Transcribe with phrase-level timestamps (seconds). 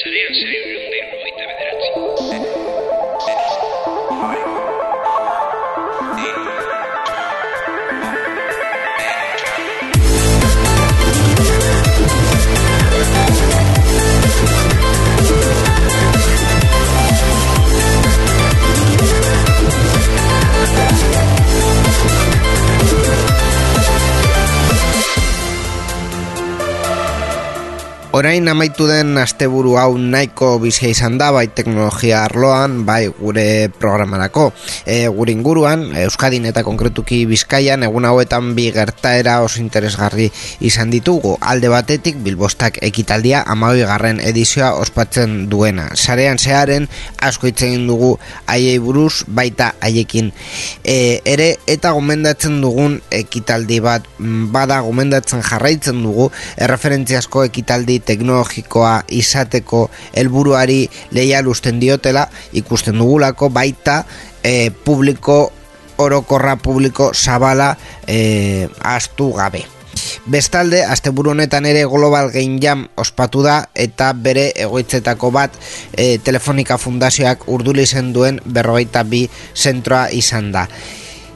[0.00, 1.90] Sarean zaiurun da irrogeita bederatzi.
[28.14, 34.44] Orain amaitu den asteburu hau nahiko bizia izan da bai teknologia arloan, bai gure programarako.
[34.86, 40.28] E, gure inguruan, Euskadin eta konkretuki Bizkaian egun hauetan bi gertaera oso interesgarri
[40.62, 41.32] izan ditugu.
[41.42, 45.88] Alde batetik Bilbostak ekitaldia amabi garren edizioa ospatzen duena.
[45.98, 46.86] Sarean zearen
[47.18, 48.12] asko itzen dugu
[48.46, 50.30] haiei buruz baita haiekin
[50.84, 54.06] e, ere eta gomendatzen dugun ekitaldi bat
[54.54, 56.30] bada gomendatzen jarraitzen dugu
[56.62, 64.04] erreferentziasko ekitaldi teknologikoa izateko helburuari leial usten diotela ikusten dugulako baita
[64.44, 65.52] e, publiko
[65.98, 69.64] orokorra publiko zabala e, astu gabe.
[70.26, 75.54] Bestalde, asteburu honetan ere Global Game Jam ospatu da eta bere egoitzetako bat
[75.92, 80.66] e, Telefonika Fundazioak urduli zen duen berrogeita bi zentroa izan da.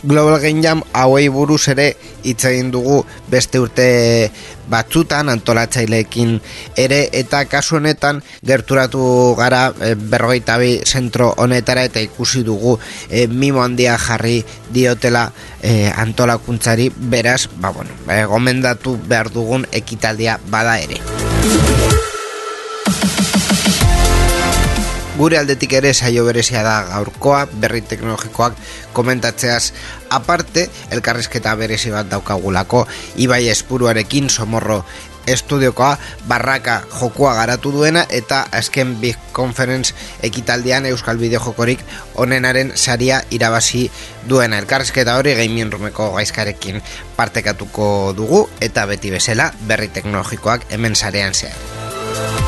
[0.03, 1.89] Global Game Jam hauei buruz ere
[2.23, 3.87] hitz egin dugu beste urte
[4.71, 6.37] batzutan antolatzaileekin
[6.77, 12.79] ere eta kasu honetan gerturatu gara e, berrogeita bi zentro honetara eta ikusi dugu
[13.11, 15.31] e, mimo handia jarri diotela
[15.63, 21.03] e, antolakuntzari beraz, ba bueno, e, gomendatu behar dugun ekitaldia bada ere.
[25.19, 28.55] Gure aldetik ere saio berezia da gaurkoa, berri teknologikoak
[28.95, 29.73] komentatzeaz
[30.15, 32.85] aparte, elkarrizketa berezi bat daukagulako,
[33.19, 34.85] Ibai Espuruarekin somorro
[35.27, 41.83] estudiokoa barraka jokua garatu duena eta azken Big Conference ekitaldian Euskal Bideo jokorik
[42.15, 43.89] onenaren saria irabazi
[44.29, 46.79] duena elkarrizketa hori gaimien rumeko gaizkarekin
[47.17, 52.48] partekatuko dugu eta beti bezala berri teknologikoak hemen sarean zehar.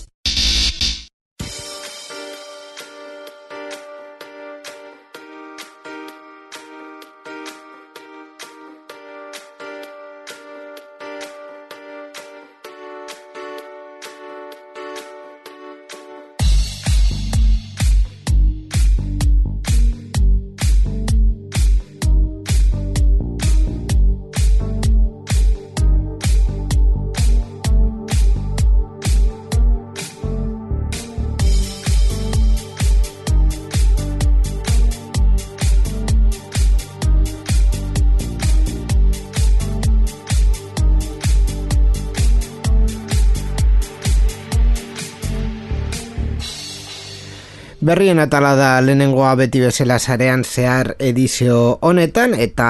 [47.91, 52.67] Berrien atala da lehenengoa beti bezala sarean zehar edizio honetan eta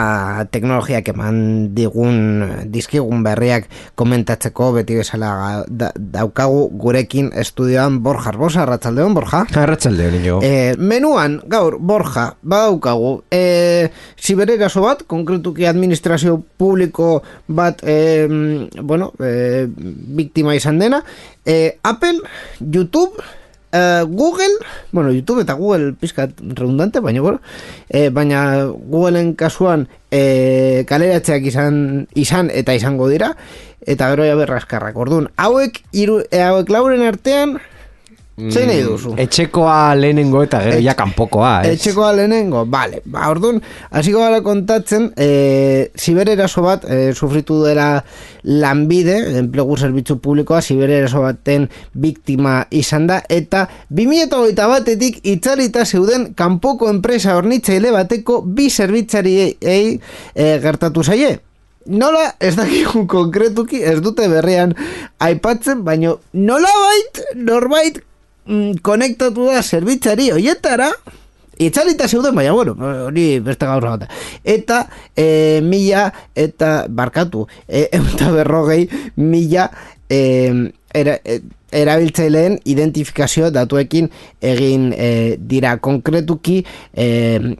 [0.50, 1.36] teknologiak eman
[1.78, 2.16] digun
[2.74, 3.68] dizkigun berriak
[4.02, 9.44] komentatzeko beti bezala da, daukagu gurekin estudioan Borja Arbosa, Arratxaldeon, Borja?
[9.62, 10.40] Arratxaldeon, nio.
[10.42, 17.12] E, menuan, gaur, Borja, badaukagu, e, zibereraso bat, konkretuki administrazio publiko
[17.46, 18.26] bat, e,
[18.82, 19.68] bueno, e,
[20.18, 21.04] biktima izan dena,
[21.46, 22.26] e, Apple,
[22.58, 23.22] YouTube,
[23.74, 24.52] Uh, Google,
[24.92, 27.40] bueno, YouTube eta Google pizkat redundante, baina bueno,
[27.88, 33.38] eh, baina Googleen kasuan eh, kaleratzeak izan, izan eta izango dira,
[33.88, 34.98] eta gero ja berraskarrak.
[35.00, 37.62] Orduan, hauek, iru, eh, hauek lauren artean,
[38.40, 39.12] Zein nahi duzu?
[39.20, 41.76] Etxekoa lehenengo eta gero ja kanpokoa, ez?
[41.76, 43.02] Etxekoa lehenengo, bale.
[43.12, 43.60] Ba, orduan,
[43.92, 47.90] hasiko gara kontatzen, e, zibereraso bat, e, sufritu dela
[48.48, 56.90] lanbide, enplegu zerbitzu publikoa, zibereraso baten biktima izan da, eta 2008 batetik itzalita zeuden kanpoko
[56.90, 61.36] enpresa hornitzaile bateko bi zerbitzariei e, gertatu zaie.
[61.92, 64.76] Nola, ez dakigu konkretuki, ez dute berrean
[65.20, 68.00] aipatzen, baino nola bait, norbait,
[68.52, 70.92] mm, konektatu da zerbitzari hoietara,
[71.62, 72.76] itzalita zeuden, baina, bueno,
[73.08, 74.06] hori beste gaur bat.
[74.44, 74.84] Eta,
[75.16, 79.70] e, mila, eta, barkatu, e, eta berrogei, mila,
[80.10, 80.22] e,
[80.94, 84.10] era, e, erabiltzaileen identifikazio datuekin
[84.44, 86.58] egin e, dira konkretuki
[86.94, 87.06] e,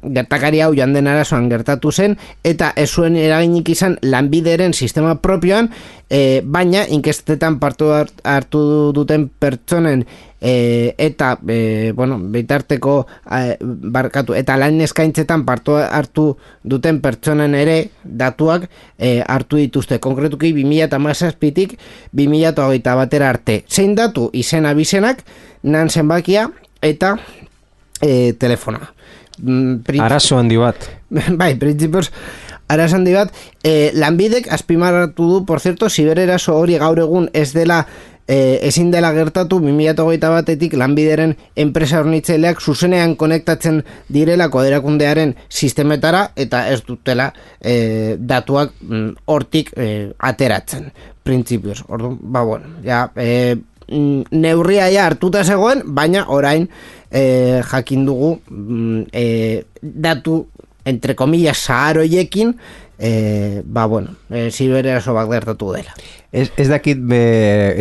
[0.04, 5.72] gertakari hau joan den arazoan gertatu zen eta ez zuen eraginik izan lanbideren sistema propioan
[6.10, 8.66] e, baina inkestetan partu hartu
[8.96, 10.04] duten pertsonen
[10.42, 16.26] e, eta e, bueno, bitarteko e, barkatu eta lan eskaintzetan partu hartu
[16.64, 18.68] duten pertsonen ere datuak
[18.98, 20.02] e, hartu dituzte.
[20.02, 21.78] Konkretuki 2000 eta mazazpitik
[22.18, 23.62] 2000 eta batera arte.
[23.70, 25.24] Zein datu izena bizenak
[25.64, 26.50] nan zenbakia
[26.82, 27.16] eta
[28.02, 28.90] e, telefona
[29.38, 30.90] mm, Arazo handi bat.
[31.40, 31.54] Bai,
[32.72, 33.34] prinsipioz Arazo handi bat
[33.64, 37.88] e, Lanbidek azpimarratu du, por cierto Sibereraso hori gaur egun ez dela
[38.28, 46.70] e, ezin dela gertatu 2008 batetik lanbideren enpresa hornitzaileak zuzenean konektatzen direla koderakundearen sistemetara eta
[46.70, 50.92] ez dutela e, datuak mm, hortik e, ateratzen
[51.24, 53.58] printzipioz, ordu, ba bueno ja, e,
[54.32, 56.70] neurria ja hartuta zegoen, baina orain
[57.12, 58.40] e, jakin dugu
[59.12, 60.46] e, datu
[60.86, 62.56] entre comillas saharoiekin
[63.02, 64.50] e, ba bueno, e,
[64.98, 65.94] oso bat gertatu dela
[66.32, 67.18] Ez, ez dakit be,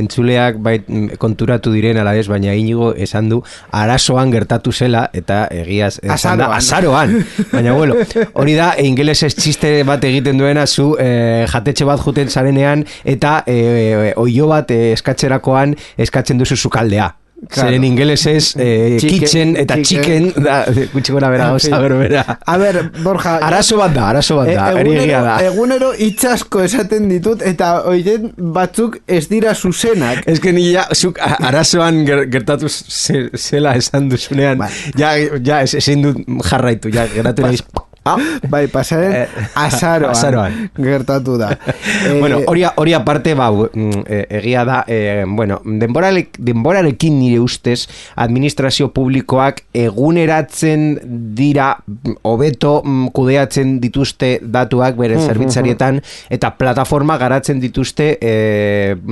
[0.00, 0.80] entzuleak bai,
[1.22, 3.38] konturatu diren ala ez, baina inigo esan du
[3.70, 7.14] arazoan gertatu zela eta egiaz esan da azaroan.
[7.52, 7.94] baina bueno,
[8.32, 13.44] hori da ingeles ez txiste bat egiten duena zu e, jatetxe bat juten zarenean eta
[13.46, 17.12] e, oio bat e, eskatzerakoan eskatzen duzu zukaldea.
[17.48, 17.70] Claro.
[17.70, 20.58] Zeren ingeles ez eh, kitchen eta chicken, da,
[20.92, 22.24] gutxi gora bera, oza, bera.
[22.44, 23.38] A ver, Borja...
[23.48, 25.38] Arazo bat da, arazo bat da, e, egunero, da.
[25.48, 30.22] Egunero itxasko esaten ditut eta oien batzuk ez dira zuzenak.
[30.28, 34.70] Ez que ni ja, zuk arazoan gertatu zela esan duzunean, bai.
[35.00, 37.64] ja, ja, ezin dut jarraitu, ja, geratu nahiz...
[38.02, 38.16] Ah,
[38.48, 39.26] bai, pasaren eh,
[39.60, 40.54] azaroan, azaroan.
[40.76, 41.50] gertatu da.
[42.20, 47.84] bueno, hori, hori aparte, ba, mm, e, egia da, e, bueno, denborarek, denborarekin nire ustez,
[48.16, 50.88] administrazio publikoak eguneratzen
[51.36, 51.74] dira,
[52.22, 56.00] hobeto mm, kudeatzen dituzte datuak bere mm, zerbitzarietan,
[56.32, 58.34] eta plataforma garatzen dituzte e,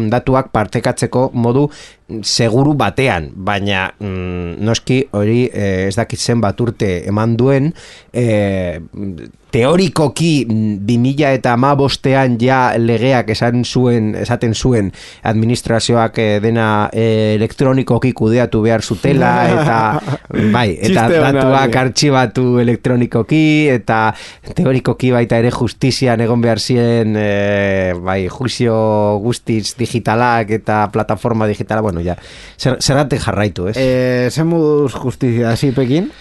[0.08, 1.68] datuak partekatzeko modu
[2.24, 7.68] seguru batean, baina mm, noski hori eh, ez dakit zen bat urte eman duen
[8.12, 8.77] eh,
[9.52, 14.90] teorikoki mm, bi mila eta ama bostean ja legeak esan zuen, esaten zuen
[15.28, 19.78] administrazioak eh, dena eh, elektronikoki kudeatu behar zutela eta
[20.52, 24.00] bai, eta datuak artxibatu elektronikoki eta
[24.54, 28.76] teorikoki baita ere justizian egon behar ziren eh, bai, juizio
[29.24, 32.18] guztiz digitalak eta plataforma digitala, bueno, ja,
[32.58, 33.76] zer, zerrate jarraitu, ez?
[33.80, 36.12] Eh, Zemuz justizia, hasi pekin?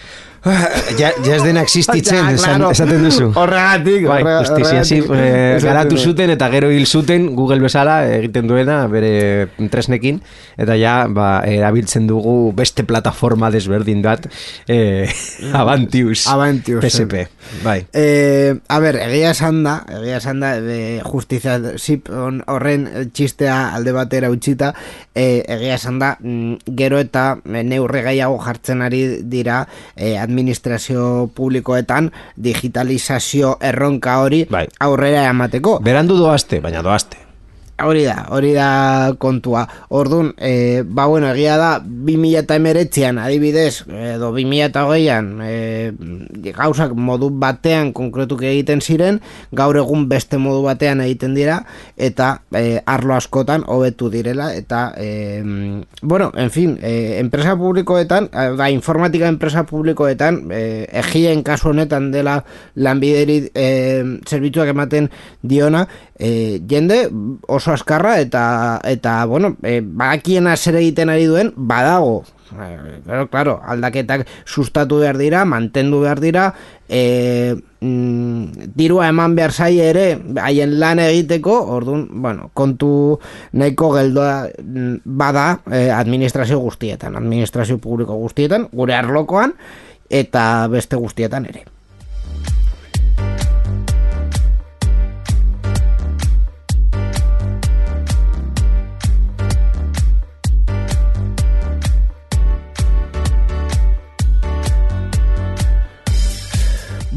[0.97, 3.29] Ja, ja ez dena existitzen, esan, esaten duzu.
[3.37, 4.83] Horregatik, bai, justizia,
[5.15, 10.21] eh, garatu zuten eta gero hil zuten Google bezala egiten duena bere tresnekin,
[10.57, 14.27] eta ja, ba, erabiltzen dugu beste plataforma desberdin bat,
[14.67, 15.09] eh,
[15.61, 17.27] Avantius, Avantius, PSP.
[17.63, 17.79] Bai.
[17.93, 23.93] Eh, a ber, egia esan da, egia esan da, de justizia zip horren txistea alde
[23.95, 24.73] batera utxita,
[25.15, 29.61] eh, egia esan da, mm, gero eta neurre gaiago jartzen ari dira,
[29.95, 34.67] eh, administrazio publikoetan digitalizazio erronka hori bai.
[34.79, 35.79] aurrera emateko.
[35.83, 37.26] Berandu doazte, baina doazte.
[37.77, 39.67] Hori da, hori da kontua.
[39.93, 45.91] Orduan, e, ba bueno, egia da, 2000 eta emeretzean, adibidez, edo 2000 eta hogeian, e,
[46.57, 49.19] gauzak modu batean konkretuk egiten ziren,
[49.53, 51.59] gaur egun beste modu batean egiten dira,
[52.01, 58.71] eta e, arlo askotan hobetu direla, eta, e, bueno, en fin, e, enpresa publikoetan, da,
[58.73, 60.63] informatika enpresa publikoetan, e,
[61.05, 62.39] egien kasu honetan dela
[62.73, 63.69] lanbideri e,
[64.25, 65.11] zerbitzuak ematen
[65.45, 65.85] diona,
[66.17, 67.09] e, jende
[67.47, 72.25] oso askarra eta eta bueno, e, badakiena zer egiten ari duen badago.
[73.05, 76.53] Pero claro, aldaketak sustatu behar dira, mantendu behar dira,
[76.87, 80.05] e, mm, dirua eman behar zai ere,
[80.41, 83.19] haien lan egiteko, orduan, bueno, kontu
[83.51, 89.57] nahiko geldoa mm, bada e, administrazio guztietan, administrazio publiko guztietan, gure arlokoan,
[90.09, 91.67] eta beste guztietan ere.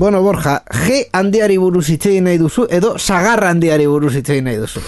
[0.01, 4.81] Bueno, Borja, G handiari buruz itzein nahi duzu, edo sagar handiari buruz itzein nahi duzu.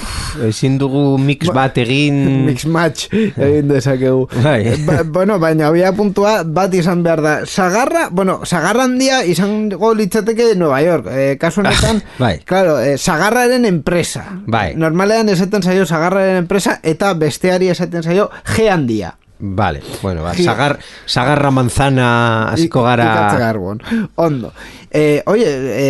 [0.49, 2.17] ezin dugu mix bat egin...
[2.49, 4.23] Mix match egin dezakegu.
[4.41, 4.73] Bai.
[4.87, 7.35] Ba, bueno, baina bia puntua bat izan behar da.
[7.45, 11.13] Sagarra, bueno, sagarra handia izango litzateke Nueva York.
[11.13, 12.39] Eh, kasu honetan, Bai.
[12.49, 14.25] claro, eh, sagarraren enpresa.
[14.47, 14.71] Bai.
[14.81, 19.19] Normalean esaten zaio sagarraren enpresa eta besteari esaten zaio G handia.
[19.45, 23.09] Vale, bueno, ba, sagar, sagarra manzana hasiko gara...
[23.11, 23.83] Ikatze garbon.
[24.15, 24.53] Ondo.
[24.89, 25.49] Eh, oye,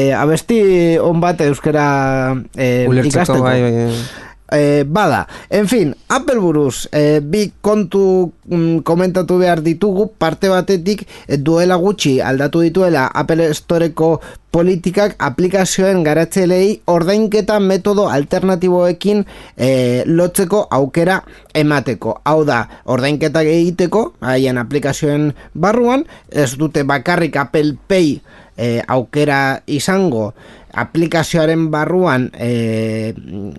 [0.08, 3.44] eh, abesti on bat euskera eh, Ulertzeko, ikasteko.
[3.44, 4.31] bai, bai.
[4.52, 11.06] Eh, bada, en fin, Apple buruz, eh, bi kontu mm, komentatu behar ditugu, parte batetik
[11.26, 14.20] eh, duela gutxi aldatu dituela Apple Storeko
[14.52, 19.24] politikak aplikazioen garatzelei ordainketa metodo alternatiboekin
[19.56, 21.22] eh, lotzeko aukera
[21.56, 22.18] emateko.
[22.28, 28.18] Hau da, ordainketak egiteko, haien aplikazioen barruan, ez dute bakarrik Apple Pay
[28.56, 30.34] eh, aukera izango
[30.72, 33.12] aplikazioaren barruan eh,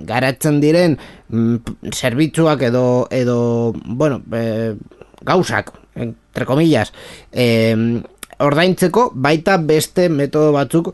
[0.08, 0.98] garatzen diren
[1.30, 4.74] mm, zerbitzuak edo edo bueno, eh,
[5.22, 6.94] gauzak entre comillas
[7.32, 8.02] eh,
[8.40, 10.94] ordaintzeko baita beste metodo batzuk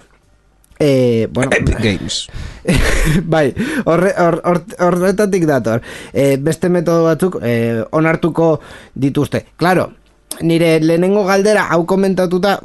[0.79, 2.29] eh, bueno, Epic Games.
[3.23, 3.53] bai,
[3.85, 5.81] horre, hor, hor, horretatik dator.
[6.13, 8.61] E, beste metodo batzuk e, onartuko
[8.95, 9.45] dituzte.
[9.59, 9.89] Claro,
[10.41, 12.59] nire lehenengo galdera hau komentatuta,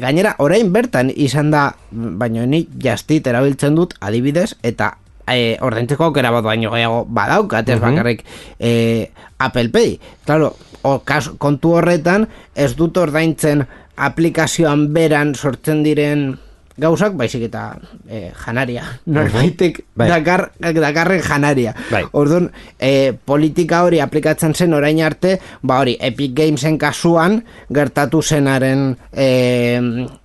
[0.00, 4.94] gainera orain bertan izan da, baino ni jastit erabiltzen dut adibidez, eta
[5.26, 8.24] e, ordaintzeko aukera bat baino gehiago badaukat, ez bakarrik
[8.58, 9.98] e, Apple Pay.
[10.26, 13.66] Claro, o, kas, kontu horretan ez dut ordaintzen
[13.98, 16.30] aplikazioan beran sortzen diren
[16.78, 17.76] gauzak, baizik eta
[18.08, 18.84] eh, janaria.
[19.14, 20.08] Norbaitek Bai.
[20.12, 21.74] dakar, dakarren janaria.
[21.90, 22.04] Bai.
[22.12, 27.42] Orduan, eh, politika hori aplikatzen zen orain arte, ba hori, Epic Gamesen kasuan,
[27.74, 29.80] gertatu zenaren, eh,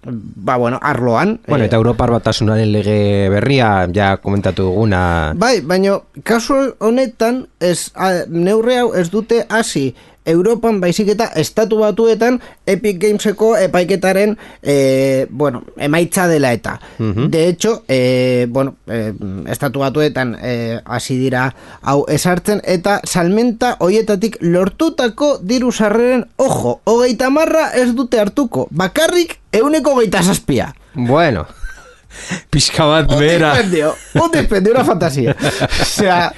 [0.06, 1.40] ba bueno, arloan.
[1.48, 5.34] Bueno, eh, eta Europar batasunaren lege berria, ja komentatu duguna...
[5.36, 9.94] Bai, baina kasu honetan ez a, neurre hau ez dute hasi
[10.26, 16.80] Europan baizik eta estatu batuetan Epic Gameseko epaiketaren eh, bueno, emaitza dela eta.
[16.98, 19.14] De hecho, eh, bueno, eh,
[19.48, 27.30] estatu batuetan eh, hasi dira hau esartzen eta salmenta hoietatik lortutako diru sarreren ojo, hogeita
[27.30, 30.74] marra ez dute hartuko, bakarrik euneko hogeita zazpia.
[30.94, 31.46] Bueno,
[32.50, 33.54] pixka bat Un bera.
[33.56, 35.36] dispendio, un dispendio, una fantasía.
[35.82, 36.32] O sea,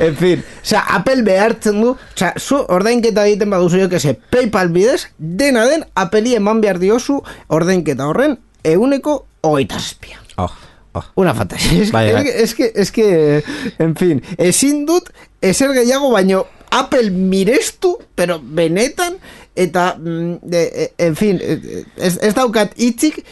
[0.00, 4.00] en fin, o sea, Apple behartzen du, o sea, zu ordainketa egiten baduzu jo que
[4.00, 10.20] se PayPal bidez, dena den Apple'i eman behar diozu ordainketa horren euneko hogeita zazpia.
[10.36, 10.50] Oh,
[10.92, 11.04] oh.
[11.14, 11.82] Una fantasía.
[11.82, 12.26] Es, Bai, bai.
[12.34, 13.44] es, que, es que,
[13.78, 19.18] en fin, ezin dut ezer gehiago baino Apple mirestu, pero benetan,
[19.56, 23.24] eta, mm, de, e, en fin, e, ez, ez daukat hitzik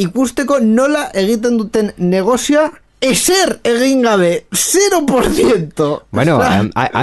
[0.00, 5.86] ikusteko nola egiten duten negozioa ezer egin gabe, 0%.
[6.12, 6.38] Bueno,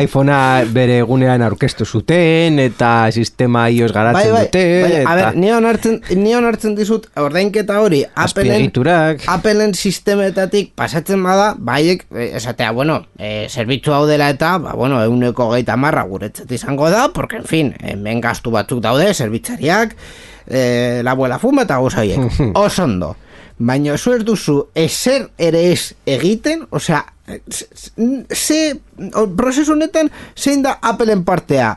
[0.02, 5.52] iPhonea bere egunean aurkeztu zuten eta sistema iOS garatzen dute bai, a eta ber, ni
[5.52, 8.70] onartzen, ni onartzen dizut ordainketa hori Appleen.
[9.34, 15.02] Appleen sistemetatik pasatzen bada, baiek, eh, esatea, bueno, eh, zerbitzu hau dela eta, ba, bueno,
[15.04, 19.96] euneko geita marra guretzat izango da, porque, en fin, hemen gastu batzuk daude, zerbitzariak,
[20.48, 23.16] eh, la abuela fuma eta guzaiek, oso ondo.
[23.60, 27.04] Baina zu ez duzu ezer ere ez egiten, osea,
[28.34, 28.76] ze,
[29.38, 31.74] prozesu honetan zein da Appleen partea?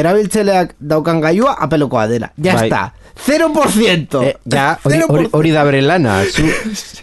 [0.00, 2.30] Erabiltzeleak daukan gailua Applekoa dela.
[2.38, 2.68] Ja Bai.
[2.68, 2.92] está.
[3.20, 4.22] 0%.
[4.24, 5.10] Eh, ja, hori, 0%.
[5.12, 6.20] hori, hori da bere lana.
[6.24, 6.46] Zu,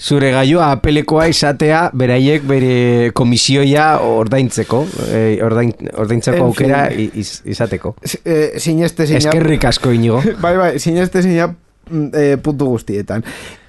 [0.01, 4.79] zure gaioa apelekoa izatea, beraiek bere komisioia ordaintzeko,
[5.11, 7.11] eh, ordain, ordaintzeko En aukera fin.
[7.21, 7.93] iz, izateko.
[8.23, 10.23] eh, sineste sina Eskerrik asko inigo.
[10.41, 13.23] bai bai sineste sina mm, eh, puntu guztietan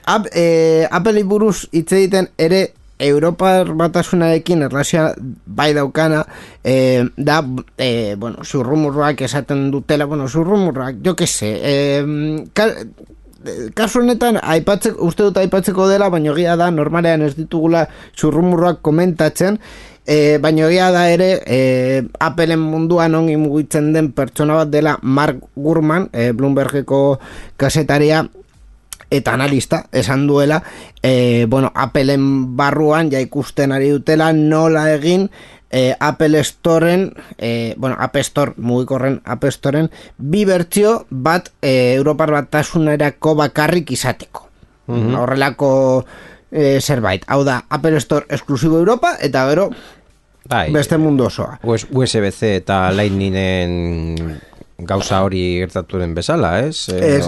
[0.08, 5.12] Ap, eh, Apple buruz hitz egiten ere Europar batasunarekin erlazioa
[5.44, 6.22] bai daukana
[6.64, 7.42] eh, da,
[7.76, 14.40] eh, bueno, zurrumurroak esaten dutela, bueno, zurrumurroak, jo que se, eh, ka, eh, kasu honetan
[14.42, 17.86] aipatzeko, uste dut aipatzeko dela, baina egia da normalean ez ditugula
[18.16, 19.60] zurrumurroak komentatzen,
[20.08, 21.56] E, baina egia da ere e,
[22.24, 27.18] Appleen munduan ongi mugitzen den pertsona bat dela Mark Gurman e, Bloombergeko
[27.60, 28.22] kasetaria
[29.10, 30.62] eta analista esan duela
[31.02, 35.28] e, bueno, Appleen barruan ja ikusten ari dutela nola egin
[35.70, 42.32] e, Apple Storen e, bueno, App Store mugikorren App Storen bi bertsio bat e, Europar
[42.32, 44.46] batasunerako bakarrik izateko.
[44.88, 45.70] Horrelako
[46.50, 47.24] e, zerbait.
[47.28, 49.68] Hau da Apple Store esklusibo Europa eta gero
[50.48, 51.58] Bai, beste mundu osoa.
[51.62, 54.38] US, USB-C eta Lightningen
[54.78, 56.86] gauza hori gertaturen bezala, ez?
[56.94, 57.26] Ez,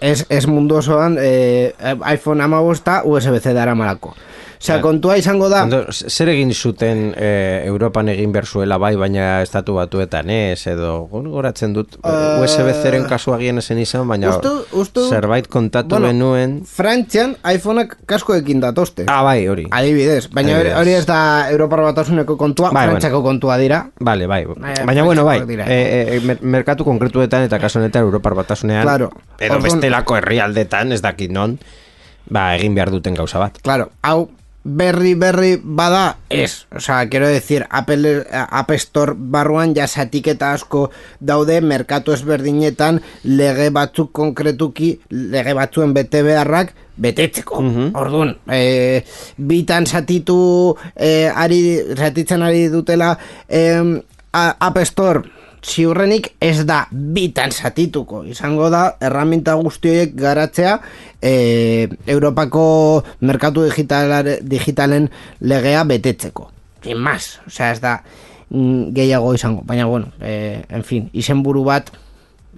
[0.00, 1.74] ez, ez, mundu osoan eh,
[2.14, 4.14] iPhone amabosta USB-C dara malako.
[4.60, 5.62] Osea, kontua izango da...
[5.64, 11.04] Ondo, zer egin zuten eh, Europan egin behar zuela bai, baina estatu batuetan ez, edo
[11.12, 16.08] goratzen dut Eh, USB zeren kasu agien esen izan, baina ustu- ustu- zerbait kontatu Bueno,
[16.08, 16.56] benuen.
[16.66, 19.04] Frantzian iPhoneak kaskoekin datozte.
[19.06, 19.66] Ah, bai, hori.
[19.70, 23.84] Adibidez, baina hori, ez da Europar batasuneko kontua, Bai, Frantziako kontua dira.
[24.00, 24.42] Vale, bai.
[24.42, 29.12] Eh, Baina, bueno, bai, e, e, mer- merkatu konkretuetan eta kasu honetan Europar batasunean, Claro.
[29.38, 31.58] edo Orduan- bestelako herrialdetan, ez dakit non,
[32.28, 33.58] ba, egin behar duten gauza bat.
[33.62, 34.28] Claro, hau
[34.64, 36.66] berri berri bada ez.
[36.74, 43.70] O sea, quiero decir, Apple, App Store barruan ja zatiketa asko daude merkatu ezberdinetan lege
[43.70, 47.62] batzuk konkretuki, lege batzuen bete beharrak betetzeko.
[47.94, 49.04] Orduan, e,
[49.38, 51.62] bitan zatitu e, ari,
[51.96, 53.14] zatitzen ari dutela
[53.48, 58.22] e, App Store ziurrenik ez da bitan zatituko.
[58.28, 60.78] Izango da, erraminta guzti horiek garatzea
[61.22, 62.64] e, Europako
[63.20, 65.10] merkatu digitalare, digitalen
[65.40, 66.50] legea betetzeko.
[66.84, 67.98] Sin más, osea ez da
[68.50, 69.62] mm, gehiago izango.
[69.66, 71.90] Baina, bueno, e, en fin, izenburu bat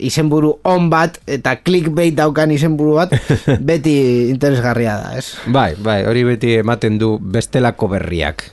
[0.01, 3.13] izenburu on bat eta clickbait daukan izenburu bat
[3.71, 5.35] beti interesgarria da, ez?
[5.53, 8.49] Bai, bai, hori beti ematen du bestelako berriak.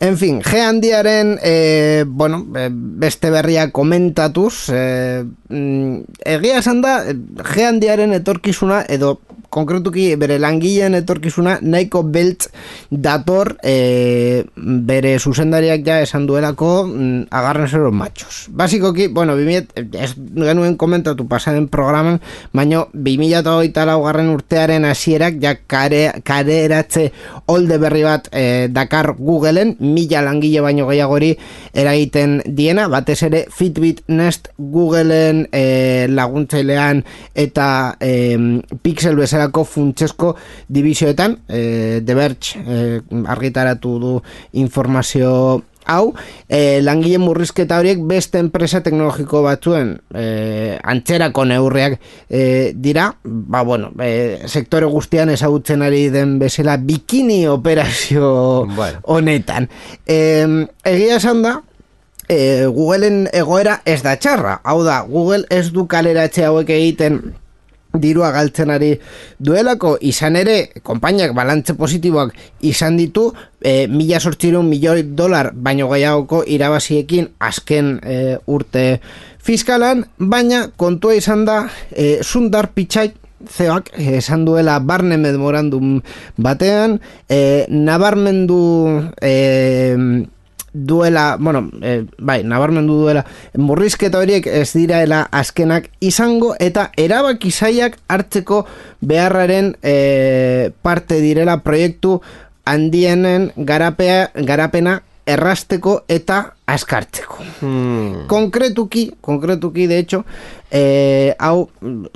[0.00, 5.24] En fin, G handiaren, e, bueno, e, beste berria komentatuz, e,
[6.22, 9.16] egia esan da, G handiaren etorkizuna, edo
[9.50, 12.48] konkretuki bere langileen etorkizuna, nahiko beltz
[12.90, 18.48] dator e, bere zuzendariak ja esan duelako mm, agarren zero matxos.
[18.52, 22.20] Basikoki, bueno, 2000, ez genuen komentatu pasaren programan,
[22.52, 27.08] baino 2008 laugarren urtearen hasierak ja kare, kareratze
[27.48, 31.32] olde berri bat e, Dakar Googleen, mila langile baino gehiagori
[31.78, 37.02] eragiten diena, batez ere Fitbit Nest Googleen e, laguntzailean
[37.38, 37.68] eta
[38.00, 38.12] e,
[38.82, 40.36] Pixel bezalako funtsesko
[40.68, 46.12] divisioetan, e, The Verge e, argitaratu du informazio hau,
[46.48, 51.96] e, langile murrizketa horiek beste enpresa teknologiko batzuen e, antzerako neurriak
[52.28, 59.00] e, dira, ba bueno, e, sektore guztian ezagutzen ari den bezala bikini operazio Bueno.
[59.04, 59.70] honetan.
[60.04, 60.44] E,
[60.84, 61.62] egia esan da,
[62.28, 67.22] e, Googleen egoera ez da txarra, hau da, Google ez du kaleratze hauek egiten
[67.94, 68.92] dirua galtzen ari
[69.38, 69.96] duelako.
[70.00, 77.30] Izan ere konpainiak balantze positiboak izan ditu e, mila sortzireun milioi dolar baino gehiagoko irabaziekin
[77.38, 79.00] azken e, urte
[79.44, 80.04] fiskalan.
[80.18, 83.12] Baina kontua izan da e, Sundar Pichai
[83.46, 86.00] zeoak esan duela barne memorandum
[86.36, 86.98] batean
[87.30, 88.58] e, nabarmendu
[89.22, 90.26] e,
[90.72, 93.24] duela, bueno, e, bai, nabarmendu duela,
[93.56, 98.64] murrizketa horiek ez diraela azkenak izango eta erabaki zaiak hartzeko
[99.00, 102.20] beharraren e, parte direla proiektu
[102.68, 107.44] handienen garapea, garapena errasteko eta askartzeko.
[107.60, 108.26] Hmm.
[108.28, 110.24] Konkretuki, konkretuki, de hecho,
[110.70, 111.68] eh, hau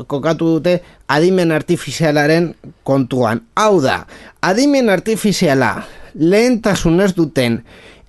[0.06, 3.44] kokatu dute adimen artifizialaren kontuan.
[3.54, 4.06] Hau da,
[4.40, 5.74] adimen artifiziala
[6.14, 7.62] lehentasunez duten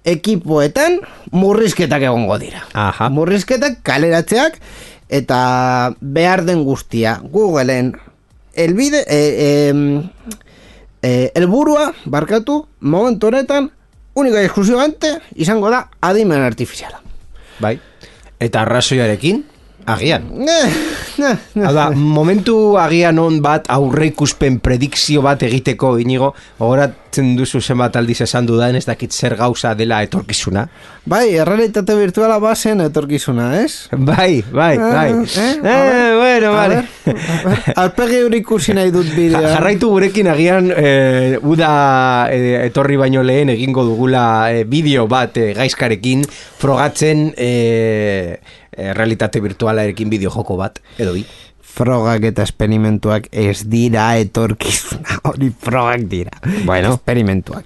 [0.04, 1.00] ekipoetan
[1.32, 2.64] murrizketak egongo dira.
[2.74, 3.10] Aha.
[3.10, 4.60] Murrizketak kaleratzeak
[5.10, 7.20] eta behar den guztia.
[7.24, 7.94] Googleen
[8.54, 9.72] elbide, e, e,
[11.02, 13.72] e, elburua, barkatu, momentu honetan,
[14.16, 17.02] y exclusivamente izango da adimen artifiziala.
[17.60, 17.80] Bai.
[18.40, 19.46] Eta arrazoiarekin,
[19.86, 20.30] agian.
[20.48, 20.93] Eh.
[21.20, 28.20] Hau da, momentu agian on bat aurreikuspen predikzio bat egiteko inigo, ogoratzen duzu zenbat aldiz
[28.26, 30.66] esan dudan ez dakit zer gauza dela etorkizuna.
[31.06, 33.90] Bai, errealitate virtuala bazen etorkizuna, ez?
[33.92, 35.10] Bai, bai, bai.
[35.38, 36.84] Eh, Eh, ver, bueno, vale.
[37.76, 39.42] Alpegi hori ikusi nahi dut Ja- bidea.
[39.54, 45.52] Jarraitu gurekin agian eh, uda eh, etorri baino lehen egingo dugula eh, bideo bat eh,
[45.54, 46.26] gaizkarekin
[46.58, 48.40] frogatzen eh, eh,
[48.94, 51.26] realitate virtualarekin bideo joko bat, edo bi.
[51.74, 56.38] Frogak eta esperimentuak ez dira etorkizuna, hori frogak dira.
[56.68, 56.94] Bueno.
[57.00, 57.66] Esperimentuak.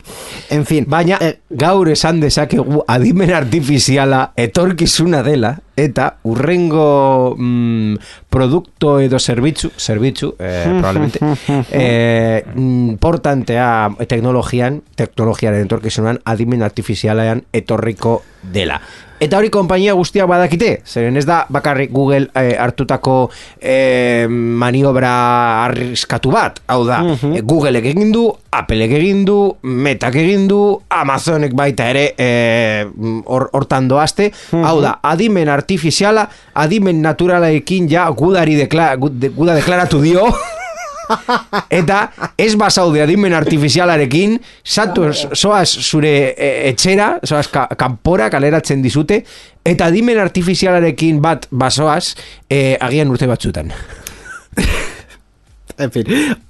[0.55, 7.95] En fin, Baina eh, gaur esan dezakegu adimen artifiziala etorkizuna dela eta urrengo mm,
[8.33, 11.19] produkto edo zerbitzu, zerbitzu, eh, probablemente,
[11.71, 18.79] eh, importantea teknologian, teknologiaren etorkizunan adimen artifizialean etorriko dela.
[19.17, 25.13] Eta hori konpainia guztiak badakite, zeren ez da bakarrik Google eh, hartutako eh, maniobra
[25.65, 26.99] arriskatu bat, hau da,
[27.33, 30.59] eh, Googleek egin du, Appleek egin du, Metak egin du,
[30.93, 32.85] Amazonek baita ere eh,
[33.25, 39.53] hor- hortan doazte, hau da, adimen artifiziala adimen naturalaekin ja gudari dekla, gud- de- guda
[39.57, 40.23] deklaratu dio
[41.69, 49.21] eta ez basaude adimen artifizialarekin zatu zoaz zure e, etxera zoaz ka, kanpora kaleratzen dizute
[49.67, 52.13] eta adimen artifizialarekin bat basoaz
[52.49, 53.71] e, agian urte batzutan
[55.77, 56.07] En fin,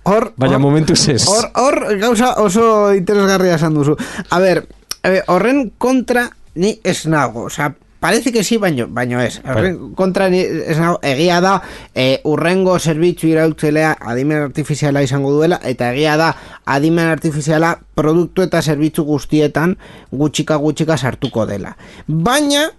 [0.07, 0.29] hor...
[0.39, 1.25] Baina hor- momentuz ez.
[1.27, 3.97] Hor, hor gauza oso interesgarria esan duzu.
[4.31, 4.61] A ver,
[5.03, 7.73] eh, horren kontra ni ez nago, o sea,
[8.07, 9.41] parece que sí, baino, baino ez.
[9.43, 11.57] Horren kontra nago, egia da,
[11.93, 16.29] eh, urrengo zerbitzu irautzelea adimen artifiziala izango duela, eta egia da,
[16.63, 19.75] adimen artifiziala produktu eta zerbitzu guztietan
[20.09, 21.75] gutxika gutxika sartuko dela.
[22.07, 22.69] Baina,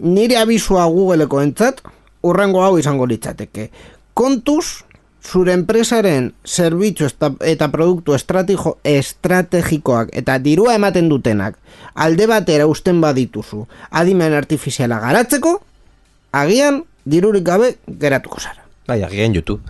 [0.00, 1.80] nire abizua Googleko entzat,
[2.20, 3.70] urrengo hau izango litzateke.
[4.12, 4.84] Kontuz,
[5.24, 7.08] zure enpresaren zerbitzu
[7.40, 11.56] eta produktu estrategico, estrategikoak eta dirua ematen dutenak
[11.94, 13.64] alde batera usten badituzu.
[13.90, 15.56] Adimen artifiziala garatzeko,
[16.32, 18.62] agian dirurik gabe geratuko zara.
[18.86, 19.62] bai, agian YouTube.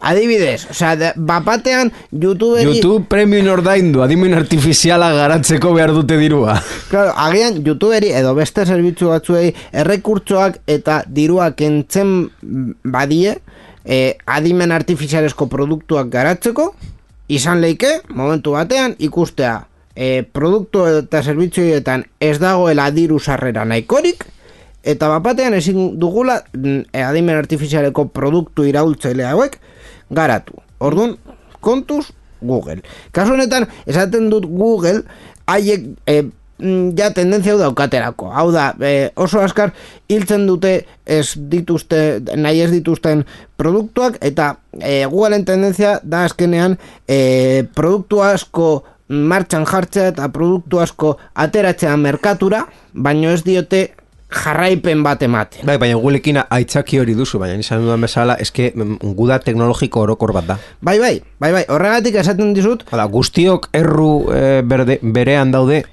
[0.00, 6.54] Adibidez, osea, bapatean YouTube YouTube premium ordaindu adimen artifiziala garatzeko behar dute dirua.
[6.90, 12.30] Claro, agian youtuberi edo beste zerbitzu batzuei errekurtsoak eta dirua kentzen
[12.84, 13.40] badie
[13.88, 16.74] eh, adimen artifizialesko produktuak garatzeko
[17.28, 19.62] izan leike momentu batean ikustea
[19.96, 24.28] eh, produktu eta zerbitzuetan ez dagoela diru sarrera nahikorik
[24.84, 29.58] eta bapatean ezin dugula mm, eh, adimen artifizialeko produktu iraultzaile hauek
[30.10, 30.60] garatu.
[30.78, 31.16] Orduan,
[31.60, 32.82] kontuz Google.
[33.12, 35.02] Kasu honetan, esaten dut Google,
[35.48, 36.22] haiek e,
[36.98, 38.30] ja tendentzia hau daukaterako.
[38.34, 39.72] Hau da, e, oso askar
[40.10, 40.74] hiltzen dute
[41.06, 43.24] ez dituzte, nahi ez dituzten
[43.56, 48.70] produktuak, eta e, Googleen tendentzia da azkenean e, produktu asko
[49.08, 53.88] martxan jartzea eta produktu asko ateratzea merkatura, baino ez diote
[54.28, 55.64] jarraipen bat ematen.
[55.66, 60.34] Bai, baina gulekin aitzaki hori duzu, baina izan dudan bezala, eske mm, guda teknologiko orokor
[60.36, 60.58] bat da.
[60.84, 65.86] Bai, bai, bai, bai, horregatik esaten dizut, Hala, guztiok erru eh, berde, berean daude,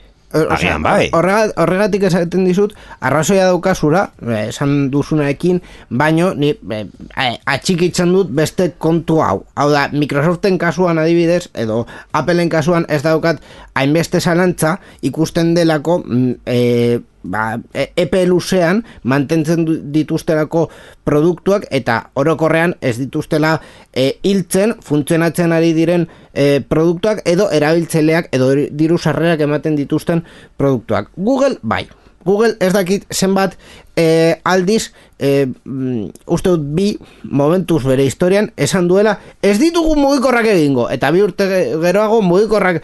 [0.49, 1.09] agian bai.
[1.13, 6.85] horrega- horregatik esaten dizut, arrazoia daukazura, eh, esan duzunarekin, baino, ni eh,
[7.17, 9.45] eh, atxikitzen dut beste kontu hau.
[9.55, 13.39] Hau da, Microsoften kasuan adibidez, edo Appleen kasuan ez daukat
[13.75, 16.99] hainbeste zalantza ikusten delako mm, eh,
[17.31, 20.67] ba, e- epe luzean mantentzen dituztelako
[21.05, 23.57] produktuak eta orokorrean ez dituztela
[23.93, 30.23] e, hiltzen, funtzionatzen ari diren e, produktuak edo erabiltzaileak edo diru sarrerak ematen dituzten
[30.57, 31.11] produktuak.
[31.17, 31.85] Google bai.
[32.25, 33.53] Google ez dakit zenbat
[33.93, 34.87] e, aldiz
[35.21, 36.87] e, mm, uste dut bi
[37.29, 42.81] momentuz bere historian esan duela ez ditugu mugikorrak egingo eta bi urte ge- geroago mugikorrak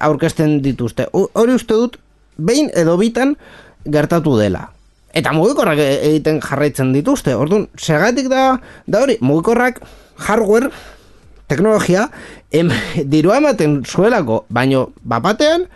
[0.00, 1.04] aurkezten dituzte.
[1.12, 1.98] Hori uste dut
[2.38, 3.36] behin edo bitan
[3.84, 4.70] gertatu dela.
[5.12, 7.34] Eta mugikorrak e- egiten jarraitzen dituzte.
[7.36, 9.82] Orduan, segatik da, da hori, mugikorrak
[10.26, 10.70] hardware,
[11.52, 12.08] teknologia,
[12.50, 12.70] em,
[13.12, 15.68] dirua ematen zuelako, baino bapatean,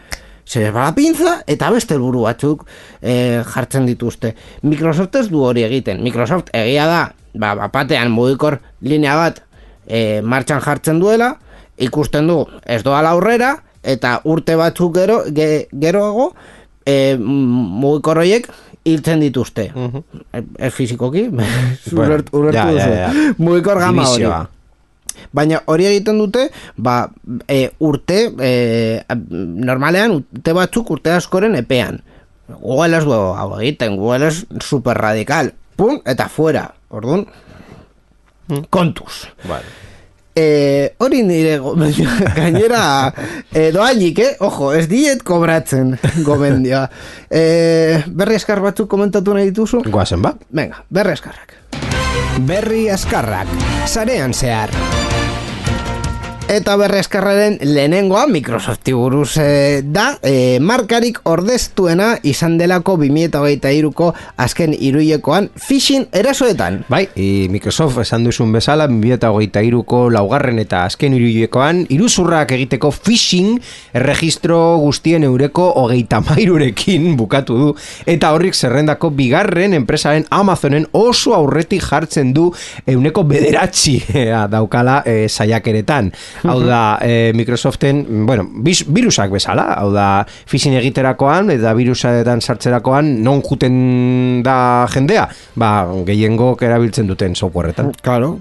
[0.47, 2.65] se bala pinza eta beste helburu batzuk
[3.03, 4.37] e, jartzen dituzte.
[4.63, 6.01] Microsoft ez du hori egiten.
[6.07, 7.01] Microsoft egia da,
[7.35, 9.43] ba, bapatean mugikor linea bat
[9.87, 11.35] e, martxan jartzen duela,
[11.77, 16.33] ikusten du ez doala aurrera, eta urte batzuk gero, ge, geroago,
[16.87, 18.49] e, mugikor horiek
[18.87, 19.71] hiltzen dituzte.
[19.75, 21.27] E, Ez fizikoki,
[21.93, 23.33] ulertu, ulertu ja, duzu.
[23.43, 24.29] Mugikor gama hori.
[25.37, 26.47] Baina hori egiten dute,
[26.77, 26.99] ba,
[27.51, 28.51] e, urte, e,
[29.11, 31.99] normalean urte batzuk urte askoren epean.
[32.47, 35.51] Google ez du hau egiten, Google ez super radical.
[35.77, 36.69] Pum, eta fuera.
[36.95, 37.27] Orduan,
[38.71, 39.27] kontuz.
[39.49, 39.67] Vale.
[40.37, 42.81] E, hori nire gomendioa, gainera
[43.55, 44.35] e, doainik, eh?
[44.45, 45.95] Ojo, ez diet kobratzen
[46.27, 46.83] gomendioa.
[47.31, 49.81] E, berri eskar batzuk komentatu nahi dituzu?
[49.89, 50.35] Goazen ba?
[50.53, 51.57] Venga, berri eskarrak.
[52.45, 53.49] Berri askarrak,
[53.89, 54.77] sarean zehar.
[56.47, 64.13] Eta berreskarraren lehenengoa Microsofti buruz eh, da eh, markarik ordeztuena izan delako 2023ko
[64.45, 66.85] azken iruilekoan phishing erasoetan.
[66.87, 73.59] Bai, i Microsoft esan duzun bezala 2023ko laugarren eta azken iruilekoan iruzurrak egiteko phishing
[73.99, 77.75] erregistro guztien eureko hogeita mairurekin bukatu du
[78.07, 82.53] eta horrik zerrendako bigarren enpresaren Amazonen oso aurretik jartzen du
[82.87, 83.99] euneko bederatzi
[84.55, 86.15] daukala e, saiakeretan.
[86.45, 93.13] Hau da, e, Microsoften, bueno, bis, virusak bezala, hau da, phishing egiterakoan eta virusaetan sartzerakoan
[93.25, 95.71] non juten da jendea, ba,
[96.07, 97.93] gehiengok erabiltzen duten softwareetan.
[98.03, 98.37] Claro,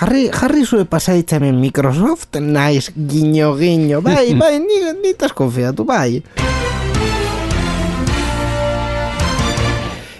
[0.00, 5.84] jarri, jarri zue pasaitza hemen Microsoft, naiz, guiño, guiño, bai, bai, ni, ni tas konfiatu,
[5.88, 6.22] bai.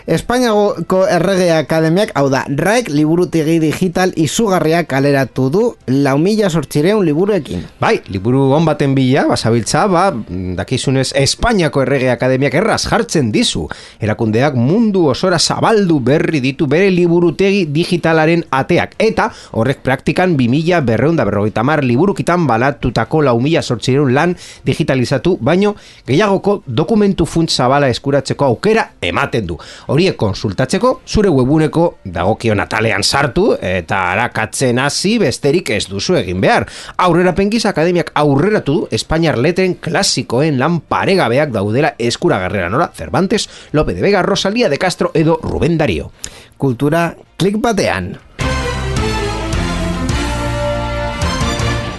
[0.05, 7.62] Espainiako Errege Akademiak, hau da, RAEK liburutegi digital izugarria kaleratu du lau mila sortzireun liburuekin.
[7.81, 10.11] Bai, liburu on baten bila, basabiltza, ba,
[10.59, 13.62] dakizunez, Espainiako Errege Akademiak erraz jartzen dizu.
[13.97, 18.99] Erakundeak mundu osora zabaldu berri ditu bere liburutegi digitalaren ateak.
[19.01, 24.37] Eta horrek praktikan 2000 berreunda berrogeita mar liburukitan balatutako lau mila sortzireun lan
[24.69, 25.73] digitalizatu, baino
[26.05, 29.57] gehiagoko dokumentu funt zabala eskuratzeko aukera ematen du.
[29.94, 31.85] Horiek konsultatzeko, zure webuneko
[32.16, 36.66] dagokion atalean sartu eta arakatzen hasi besterik ez duzu egin behar.
[37.07, 44.02] Aurrera pengiz akademiak aurreratu Espainiar letren klasikoen lan paregabeak daudela eskuragarrera nora Cervantes, Lope de
[44.02, 46.11] Vega, Rosalía de Castro edo Rubén Darío.
[46.59, 48.16] Kultura klik batean.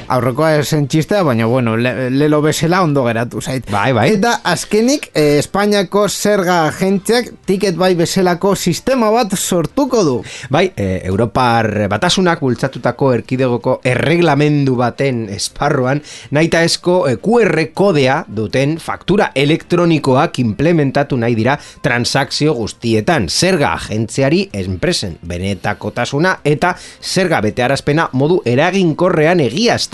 [0.06, 3.65] Aurrekoa esen txistea, baina bueno, le, lelo bezala ondo geratu zait.
[3.72, 4.06] Bai, bai.
[4.13, 10.15] Eta azkenik, eh, Espainiako zerga agentziak tiket bai bezalako sistema bat sortuko du.
[10.54, 16.04] Bai, e, Europar batasunak bultzatutako erkidegoko erreglamendu baten esparruan,
[16.38, 23.26] naita esko e, QR kodea duten faktura elektronikoak implementatu nahi dira transakzio guztietan.
[23.30, 29.41] Zerga agentziari enpresen benetakotasuna eta zerga betearazpena modu eraginkorrean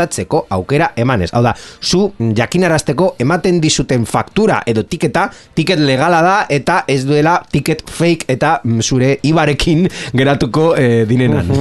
[0.01, 1.31] egiaztatzeko aukera emanez.
[1.33, 7.41] Hau da, zu jakinarazteko ematen dizuten faktura edo tiketa, tiket legala da eta ez duela
[7.51, 9.87] tiket fake eta zure ibarekin
[10.17, 11.51] geratuko e, dinenan.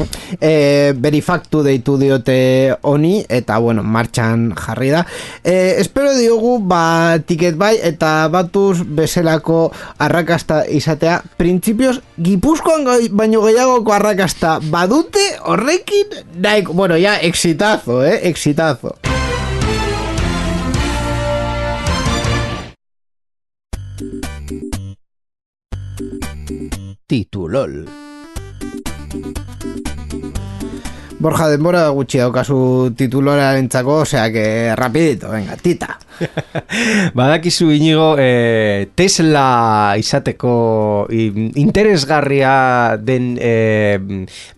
[0.40, 5.05] e, berifaktu deitu diote honi eta bueno, martxan jarri da
[5.44, 13.92] e, espero diogu ba tiket bai eta batuz bezalako arrakasta izatea printzipioz gipuzkoan baino gehiagoko
[13.92, 18.99] arrakasta badute horrekin naik, bueno, ya exitazo, eh, exitazo
[27.07, 27.88] Titulol.
[31.20, 35.98] Borja, denbora gutxi daukazu titulorarentzako, osea que rapidito, venga, tita.
[37.14, 43.98] Badakizu inigo eh, Tesla izateko interesgarria den eh,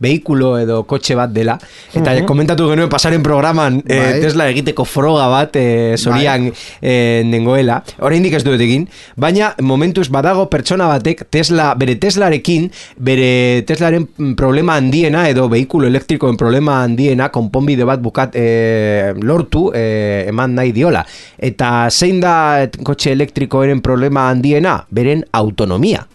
[0.02, 1.56] behikulo edo kotxe bat dela
[1.94, 4.20] eta komentatu genuen pasaren programan eh, Bai.
[4.24, 6.48] Tesla egiteko froga bat eh, zorian
[6.80, 13.62] eh, nengoela oraindik ez dut egin baina momentuz badago pertsona batek Tesla bere Teslarekin bere
[13.68, 20.54] Teslaren problema handiena edo behikulo elektrikoen problema handiena konponbide bat bukat eh, lortu eh, eman
[20.54, 21.04] nahi diola.
[21.38, 24.84] Eta zein da kotxe elektrikoaren problema handiena?
[24.90, 26.06] Beren autonomia.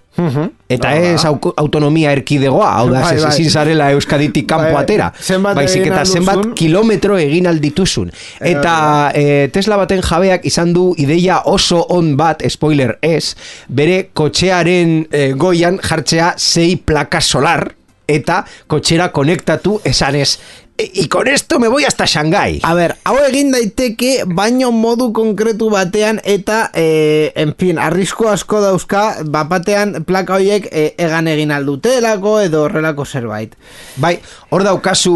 [0.67, 3.27] Eta ez au- autonomia erkidegoa, hau da, Bai, bai.
[3.29, 5.11] ezin zarela euskaditik kanpo Bai, atera.
[5.21, 8.09] zenbat Baizik eta zenbat kilometro egin aldituzun.
[8.41, 13.35] Eta eh, Tesla baten jabeak izan du ideia oso on bat, spoiler ez,
[13.69, 17.76] bere kotxearen eh, goian jartzea sei plaka solar,
[18.07, 22.59] eta kotxera konektatu esanez, "E- y con esto me voy hasta Shanghai.
[22.63, 28.61] A ber, hau egin daiteke baino modu konkretu batean eta e, en fin, arrisku asko
[28.61, 33.55] dauzka bapatean plaka horiek e, egan egin aldutelako edo horrelako zerbait.
[33.97, 35.15] Bai, hor daukazu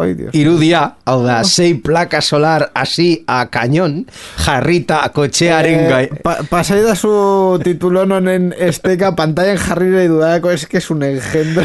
[0.00, 0.32] Dios.
[0.32, 4.06] irudia, hau da, sei plaka solar hasi a cañón,
[4.40, 6.04] jarrita kotxearen gai...
[6.08, 11.64] Eh, pa, pasaidazu titulon honen esteka pantailan jarri nahi dudako es que es un engendro.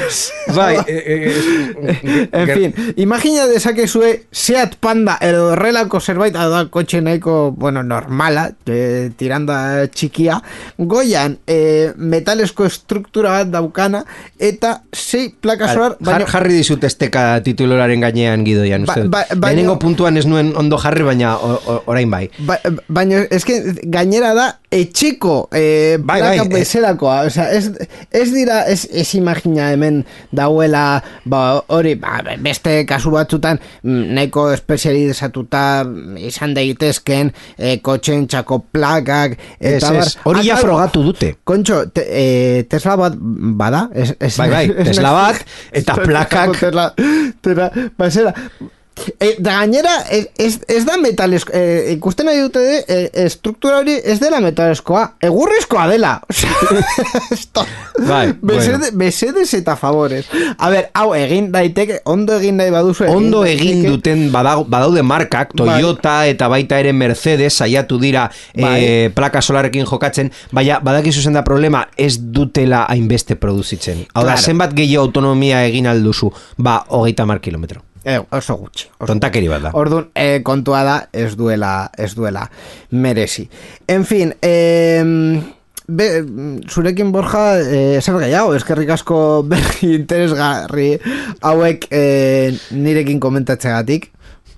[0.54, 7.52] Bai, eh, eh, en fin, imagina dezakezue Seat Panda edo horrelako zerbait da kotxe nahiko,
[7.54, 10.40] bueno, normala eh, tiranda txikia
[10.80, 14.02] goian eh, metalesko estruktura bat daukana
[14.42, 19.46] eta sei plaka solar Jar, jarri dizut esteka tituloraren gainean gidoian, Ba- uste ba- baina-
[19.56, 22.30] Lehenengo puntuan ez nuen ondo jarri, baina o- o- orain bai.
[22.48, 22.58] Ba,
[22.90, 26.54] baina eske gainera da etxeko eh, Bai, plaka bai, eh.
[26.58, 27.70] bezalakoa, osea, ez,
[28.12, 30.02] ez dira ez, ez imagina hemen
[30.36, 35.64] dauela ba, hori ba, beste kasu batzutan mm, nahiko espezializatuta
[36.24, 41.34] izan daitezken eh, kotxen txako plakak Ez, eta ez, hori ja frogatu dute.
[41.44, 43.16] Kontxo, te, eh, Tesla bat
[43.60, 43.86] bada?
[43.94, 45.44] Ez, ez, Bai, bai, ez- Tesla bat,
[45.76, 46.90] eta plakak- Tesla,
[47.42, 48.34] Tesla, basera.
[49.20, 54.20] E, da gainera, ez, ez, da metalesko, e, ikusten nahi dute e, estruktura hori ez
[54.22, 56.14] dela metaleskoa, egurrezkoa dela.
[58.08, 60.26] Bai, Besede, besedes eta favores.
[60.58, 63.08] A ber, hau egin daiteke, ondo egin nahi baduzu.
[63.12, 63.92] Ondo egin daiteke.
[63.96, 68.76] duten badago, badaude markak, Toyota eta baita ere Mercedes saiatu dira Bai.
[68.84, 74.06] eh, plaka solarekin jokatzen, baina badakizu zen da problema ez dutela hainbeste produzitzen.
[74.14, 74.42] Hau da, Claro.
[74.42, 76.32] zenbat gehiago autonomia egin alduzu?
[76.58, 77.82] Ba, hogeita mar kilometro.
[78.06, 78.88] Eh, oso gutxi.
[79.00, 79.74] Oso Tontakeri bat da.
[79.74, 82.46] Orduan, eh, kontua da, ez duela, ez duela
[82.92, 83.50] merezi.
[83.90, 85.02] En fin, eh,
[85.88, 86.08] be,
[86.70, 90.90] zurekin borja, e, zer gehiago, eskerrik asko berri interesgarri
[91.46, 92.04] hauek e,
[92.72, 94.12] nirekin komentatzegatik.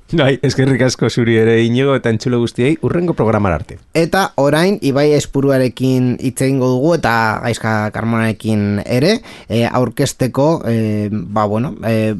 [0.07, 3.75] Bai, eskerrik asko zuri ere inigo eta entzulo guztiei urrengo programar arte.
[3.91, 7.11] Eta orain Ibai Espuruarekin hitz egingo dugu eta
[7.43, 9.17] Gaizka Karmonarekin ere
[9.49, 12.15] e, aurkezteko e, ba bueno, e,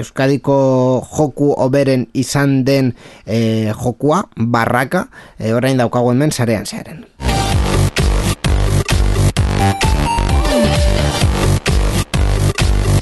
[0.00, 0.56] Euskadiko
[1.12, 5.06] joku oberen izan den e, jokua barraka
[5.38, 7.04] e, orain daukagu hemen sarean zearen.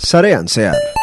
[0.05, 0.94] Sarean zehar.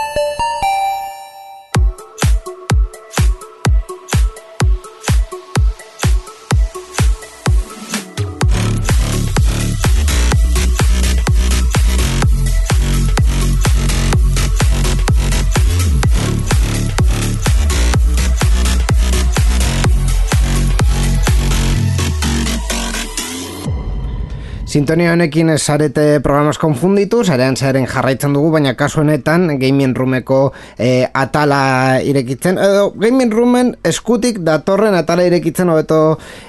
[24.72, 31.10] Sintonia honekin zarete programas konfunditu, zarean zaren jarraitzen dugu, baina kasu honetan gaming roomeko e,
[31.12, 35.98] atala irekitzen, edo gaming roomen eskutik datorren atala irekitzen hobeto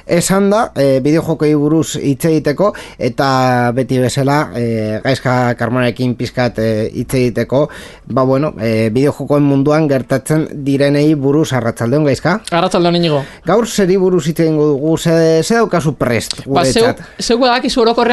[0.07, 4.69] esan da, e, bideojokoi buruz hitz egiteko, eta beti bezala e,
[5.03, 7.65] gaizka karmonekin pizkat e, hitz egiteko,
[8.07, 12.37] ba bueno, e, bideojokoen munduan gertatzen direnei buruz arratzaldeon gaizka?
[12.53, 13.25] Arratzaldeon inigo.
[13.51, 17.43] Gaur zeri buruz hitz egingo dugu, ze, ze daukazu prest, Ba, zeu, zeu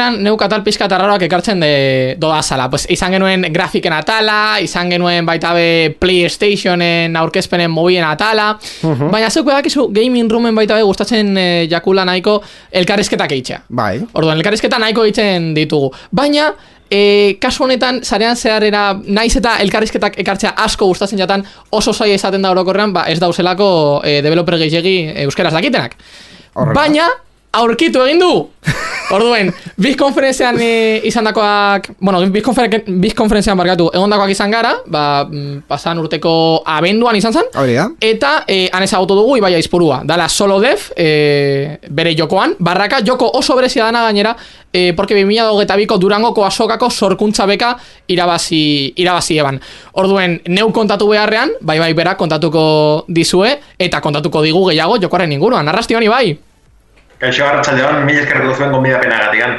[0.00, 2.68] orokorrean neu katal pixka tarraroak ekartzen de doa sala.
[2.70, 8.58] Pues, izan genuen grafiken atala, izan genuen baita be Playstationen aurkezpenen mobien atala,
[9.10, 13.62] baina zeu edakizu gaming roomen baita be gustatzen e, jakula nahiko elkarrizketak eitzea.
[13.68, 14.00] Bai.
[14.14, 15.92] Orduan, elkarrizketa nahiko eitzen ditugu.
[16.10, 16.52] Baina,
[16.90, 22.42] e, kasu honetan, zarean zeharera naiz eta elkarrizketak ekartzea asko gustatzen jatan oso zaila izaten
[22.42, 25.96] da orokorrean, ba, ez dauzelako e, developer gehiagi euskeraz dakitenak.
[26.54, 26.74] Horrela.
[26.74, 27.08] Baina,
[27.52, 28.32] aurkitu egin du!
[29.10, 29.48] Orduen,
[29.80, 34.76] biz konferentzian e, izan dakoak, bueno, biz, konferen, biz konferentzian barkatu, egon dakoak izan gara,
[34.86, 36.32] ba, mm, pasan urteko
[36.62, 37.88] abenduan izan zen, Hori da.
[38.00, 40.02] Eta eh, han ezagutu dugu Ibai Aizpurua.
[40.06, 42.54] Dala solo dev eh, bere jokoan.
[42.58, 44.36] Barraka joko oso berezia dana gainera
[44.72, 47.72] eh, porque 2022ko Durangoko asokako sorkuntza beka
[48.06, 49.58] irabazi, irabazi eban.
[49.98, 55.68] Orduen, neu kontatu beharrean, bai bai berak kontatuko dizue, eta kontatuko digu gehiago jokoaren inguruan.
[55.68, 56.38] Arrasti honi bai.
[57.20, 59.58] Kaixo Arratsaldeon, mil eskerrik zuen gonbidapenagatikan.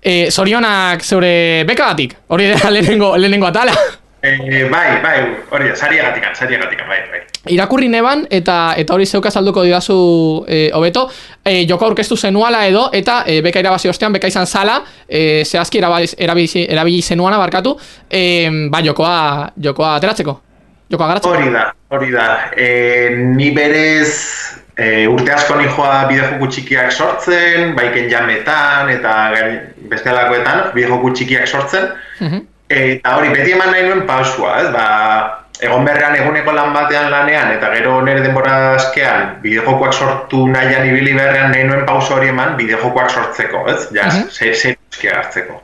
[0.00, 3.72] E, zorionak zeure bekagatik, hori da lehenengo, lehenengo atala.
[4.20, 5.16] Eh, bai, bai,
[5.48, 7.20] hori da, sariagatikan, sariagatikan, bai, bai.
[7.48, 9.94] irakurri neban eta eta hori zeuka salduko didazu
[10.44, 11.06] e, hobeto
[11.44, 15.80] e, joko aurkeztu zenuala edo eta e, beka irabazi ostean beka izan zala e, zehazki
[15.80, 17.78] erabili, erabili, erabili zenuana barkatu
[18.10, 20.40] e, ba jokoa jokoa ateratzeko
[20.90, 22.26] jokoa garatzeko Hori da, hori da.
[22.52, 29.12] E, ni berez e, urte asko nijoa bideojoku txikiak sortzen, baiken jametan eta
[29.92, 31.92] bestelakoetan bideojoku txikiak sortzen.
[32.20, 32.48] Mhm.
[32.70, 34.68] Eta hori, beti eman nahi nuen pausua, ez?
[34.70, 34.84] Ba,
[35.60, 41.16] egon berrean eguneko lan batean lanean, eta gero nire denbora askean, bideojokoak sortu nahian ibili
[41.16, 43.88] beharrean nahi nuen pauso hori eman, bideojokoak sortzeko, ez?
[43.92, 44.30] Ja, Mhm.
[44.30, 45.62] uh hartzeko.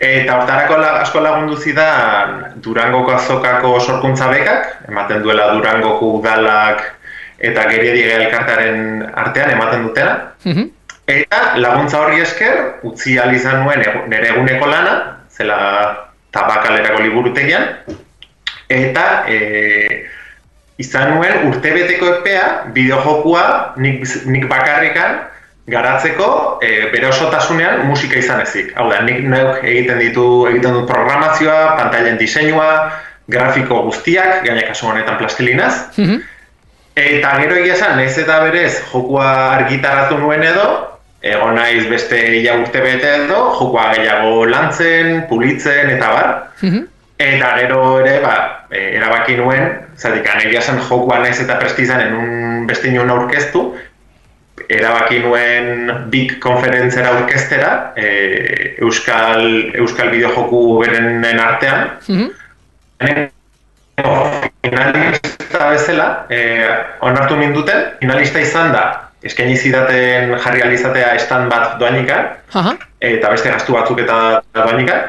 [0.00, 6.99] Eta hortarako la, asko lagundu zidan Durangoko azokako sorkuntza bekak, ematen duela Durangoko udalak
[7.40, 10.18] eta geriedi elkartaren artean ematen dutena.
[10.44, 10.68] Mhm.
[11.10, 14.94] Eta laguntza horri esker, utzi ahal izan nuen nire eguneko lana,
[15.30, 15.56] zela
[16.30, 17.64] tabakalerako liburutegian,
[18.70, 20.06] eta e,
[20.78, 22.44] izan nuen urtebeteko epea
[22.76, 25.18] bideojokua nik, nik bakarrikan
[25.70, 28.70] garatzeko e, bere osotasunean musika izan ezik.
[28.78, 32.92] Hau da, nik neuk egiten ditu egiten dut programazioa, pantailen diseinua,
[33.30, 36.22] grafiko guztiak, gaina kasu honetan plastilinaz, Mhm.
[36.96, 40.66] Eta gero egia esan, nahiz eta berez jokua argitaratu nuen edo,
[41.22, 46.32] egon naiz beste ia urte bete edo, jokua gehiago lantzen, pulitzen eta bar.
[46.62, 46.86] Mhm.
[47.20, 48.34] Eta gero ere, ba,
[48.70, 53.66] e, erabaki nuen, zatik, egia esan jokua naiz eta prestizan enun beste inon aurkeztu,
[54.68, 63.30] erabaki nuen big konferentzera aurkeztera, e, Euskal, Euskal bideojoku berenen artean, Mhm.
[64.64, 66.68] Finalista bezala, eh,
[67.00, 68.84] onartu minduten, finalista izan da,
[69.22, 72.20] eskaini zidaten jarri alizatea stand bat doainika,
[72.54, 72.74] Aha.
[73.00, 75.00] eta beste gastu batzuk eta doainika,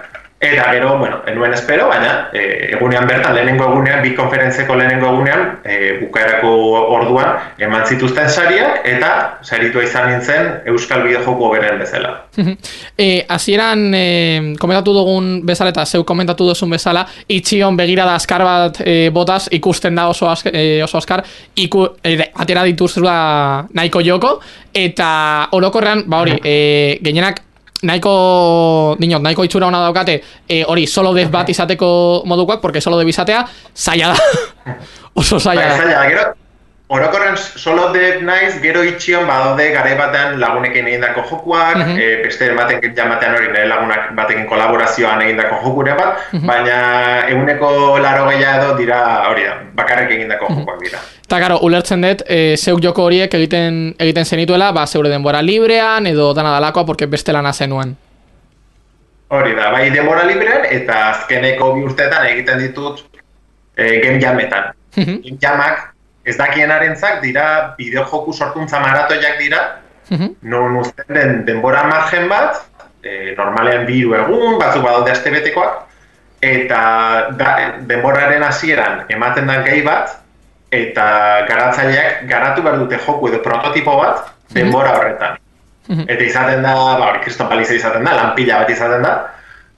[0.42, 5.60] eta gero, bueno, enuen espero, baina eh, egunean bertan, lehenengo egunean, bi konferentzeko lehenengo egunean,
[5.64, 6.54] eh, bukaerako
[6.96, 9.12] orduan, eman zituzten sariak, eta
[9.46, 12.16] saritua izan nintzen Euskal Bideojoko beren bezala.
[13.02, 14.06] E, hasieran e,
[14.60, 17.02] komentatu dugun bezala eta zeu komentatu duzun bezala
[17.32, 21.24] itxion begirada askar bat e, botaz ikusten da oso, ask, e, oso askar
[21.56, 23.16] iku, e, atera dituzula
[23.74, 24.36] nahiko joko
[24.74, 27.42] eta orokorrean ba hori e, gehienak
[27.84, 33.00] nahiko, dinot, nahiko itxura hona daukate, e, hori, solo dev bat izateko modukoak, porque solo
[33.00, 34.76] dev izatea, zaila da.
[35.22, 35.78] Oso zaila Bai, da.
[35.78, 36.26] zaila, gero,
[36.92, 41.98] orokorren solo dev naiz, gero itxion badaude gare batean lagunekin egindako jokuak, Mhm.
[41.98, 46.46] eh, beste batekin jamatean hori nire lagunak batekin kolaborazioan egindako jokure bat, Mhm.
[46.48, 50.60] baina eguneko laro gehiago edo dira hori da, bakarrik egindako Mhm.
[50.60, 51.00] jokuak dira.
[51.24, 56.06] Eta karo, ulertzen dut, e, zeuk joko horiek egiten egiten zenituela, ba, zeure denbora librean,
[56.08, 57.96] edo dana dalakoa, porque beste lana zenuen.
[59.30, 63.00] Hori da, bai denbora librean eta azkeneko bi urteetan egiten ditut
[63.78, 64.74] e, game jametan.
[64.98, 65.91] Mhm, game jamak
[66.26, 67.46] ez dakienarentzak dira
[67.78, 69.62] bideo joku sorkuntza maratoiak dira,
[70.10, 72.62] mhm, non uzten den denbora margen bat,
[73.04, 75.80] e, normalean bi egun, batzuk badaude astebetekoak,
[76.42, 76.82] eta
[77.38, 77.56] da,
[77.90, 80.18] denboraren hasieran ematen da gehi bat,
[80.72, 81.06] eta
[81.50, 85.38] garatzaileak garatu behar dute joku edo prototipo bat denbora horretan.
[85.90, 86.06] Mhm.
[86.08, 89.16] Eta izaten da, ba, hori kriston paliza izaten da, lanpila bat izaten da,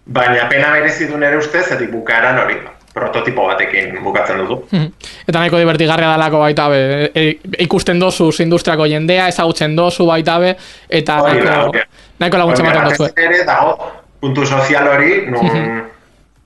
[0.06, 2.60] baina pena merezi du nere ustez, zetik bukaeran hori
[2.94, 4.60] prototipo batekin bukatzen duzu.
[4.72, 4.92] mhm.
[5.28, 10.40] Eta nahiko divertigarria dalako baita be, e, e, ikusten dozu industriako jendea, ezagutzen dozu baita
[10.40, 10.56] be,
[10.90, 11.86] eta Hori da, nahiko, da.
[12.20, 13.12] nahiko laguntza batez dozu.
[13.18, 13.92] ere dago
[14.22, 15.84] puntu sozial hori, nun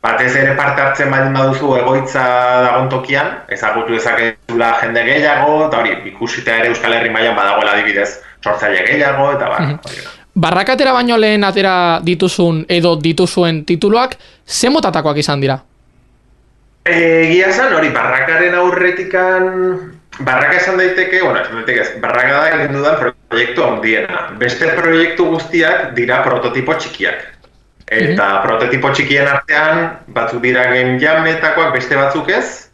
[0.01, 2.23] batez ere parte hartzen baldin baduzu egoitza
[2.63, 8.09] dagon tokian, ezagutu dezakezula jende gehiago, eta hori, ikusita ere Euskal Herri mailan badagoela adibidez,
[8.43, 10.13] sortzaile gehiago, eta bar, da.
[10.37, 15.57] Barrakatera baino lehen atera dituzun edo dituzuen tituluak, ze motatakoak izan dira?
[16.87, 19.47] Egia esan, hori, barrakaren aurretikan,
[20.19, 22.95] barraka esan daiteke, bueno, esan daiteke ez, barraka da egin dudan
[23.29, 24.21] proiektu handiena.
[24.39, 27.25] Beste proiektu guztiak dira prototipo txikiak.
[27.87, 32.69] Eta prototipo txikien artean, batzuk dira game jametakoak, beste batzuk ez,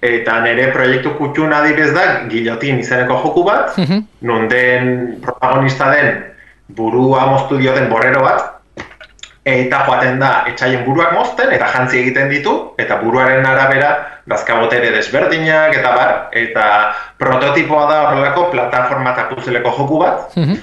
[0.00, 4.04] eta nire proiektu kutxun adibez da, gilotin izeneko joku bat, Mhm.
[4.22, 6.24] non den protagonista den
[6.68, 8.57] burua moztu dioten borrero bat,
[9.48, 13.92] eta joaten da etxaien buruak mozten eta jantzi egiten ditu, eta buruaren arabera
[14.28, 16.64] dazkabotere desberdinak eta bar, eta
[17.18, 20.58] prototipoa da horrelako plataforma eta puzeleko joku bat, Mhm.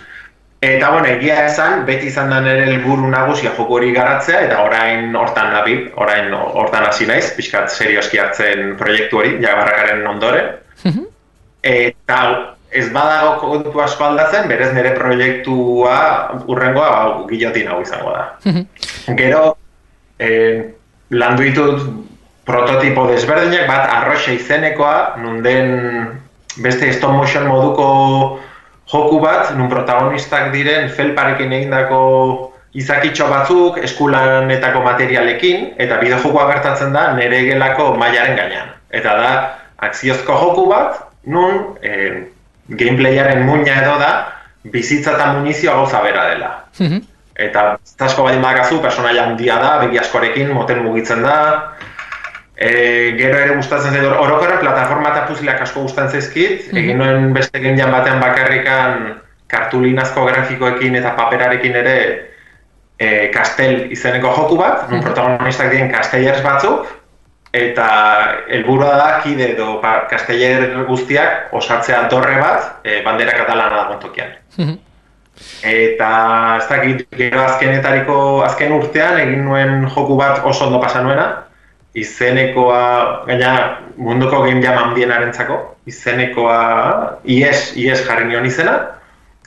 [0.65, 5.13] Eta, bueno, egia esan, beti izan da nire helburu nagusia joko hori garatzea, eta orain
[5.15, 10.55] hortan nabil, orain hortan hasi naiz, pixkat serioski hartzen proiektu hori, jabarrakaren ondoren.
[10.83, 11.05] Mhm.
[11.61, 15.97] Eta ez badago kontu asko aldatzen, berez nire proiektua
[16.47, 18.25] urrengoa ba, gilotin hau izango da.
[18.43, 19.15] Mhm.
[19.17, 19.57] Gero,
[20.19, 20.73] eh,
[21.09, 21.85] landu ditut
[22.45, 26.19] prototipo desberdinak, bat arroxa izenekoa, nun den
[26.57, 27.87] beste stop motion moduko
[28.91, 37.07] joku bat, nun protagonistak diren felparekin egindako izakitxo batzuk, eskulanetako materialekin, eta bideojokoa gertatzen da
[37.15, 38.73] nere gelako mailaren gainean.
[38.91, 39.31] Eta da,
[39.87, 42.34] akziozko joku bat, nun eh,
[42.69, 44.11] gameplayaren muina edo da,
[44.73, 46.51] bizitza eta munizioa gauza bera dela.
[46.79, 47.01] Mhm.
[47.35, 47.65] Eta
[47.99, 51.75] asko baldin badakazu, personaia handia da, begi askorekin, moten mugitzen da.
[52.55, 56.69] E, gero ere gustatzen zait, or- orokorren plataforma eta puzleak asko gustatzen zaizkit.
[56.73, 59.19] Egin nuen beste jam batean bakarrikan
[59.51, 61.97] kartulinazko grafikoekin eta paperarekin ere
[62.97, 66.87] e, kastel izeneko joku bat, non protagonistak diren castellers batzuk,
[67.55, 67.87] eta
[68.49, 74.35] helburua da kide edo pa- casteller guztiak osatzea dorre bat, e, bandera katalana dagoen.
[74.57, 74.77] Mhm.
[75.67, 76.09] Eta
[76.61, 81.43] ez dakit, gero azkenetariko azken urtean egin nuen joku bat oso ondo pasa nuena,
[81.95, 83.51] izenekoa, gaina
[83.97, 88.75] munduko game jam handienarentzako, izenekoa IES, IES jarri nion izena,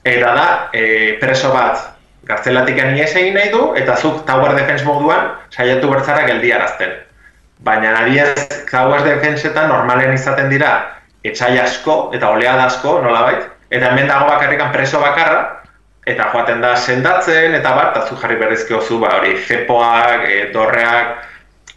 [0.04, 1.80] eta da, e, preso bat
[2.28, 7.07] gartzelatik IES egin nahi du, eta zuk tower defense moduan saiatu bertzara geldiarazten.
[7.64, 10.72] Baina adibidez, tower defenseetan normalen izaten dira
[11.26, 15.58] etxai asko eta oleada asko, nolabait, eta hemen dago bakarrikan preso bakarra,
[16.08, 21.26] eta joaten da sendatzen, eta bar, eta jarri berrizko zu, ba, hori, zepoak, e, dorreak,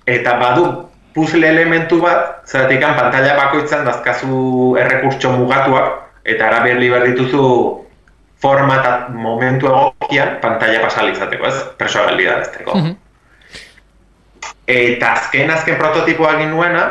[0.08, 0.70] eta badu
[1.16, 7.44] puzzle elementu bat, zeratik pantalla bakoitzan dazkazu errekurtso mugatuak, eta araberli behar dituzu
[8.42, 11.64] forma eta momentu egokian pantalla pasalizateko, ez?
[11.78, 12.94] Presoa galdi da.
[14.72, 16.86] Eta azken azken prototipoa egin nuena,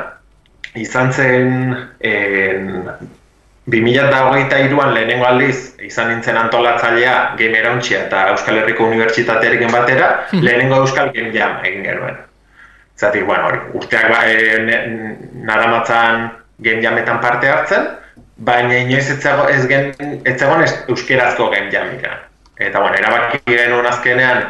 [0.76, 2.66] izan zen en,
[3.70, 11.12] 2008an lehenengo aldiz izan nintzen antolatzailea Game Erauntxia eta Euskal Herriko Unibertsitatearekin batera, lehenengo Euskal
[11.14, 12.16] Game Jam egin genuen.
[13.00, 15.16] Zatik, bueno, hori, urteak ba, e, ne-
[15.46, 16.26] naramatzan
[16.58, 17.86] Game Jametan parte hartzen,
[18.36, 19.92] baina inoiz ez zego- ez gen,
[20.24, 22.18] ez zegoen ez euskerazko Game Jamika.
[22.58, 24.42] Eta, bueno, erabaki genuen azkenean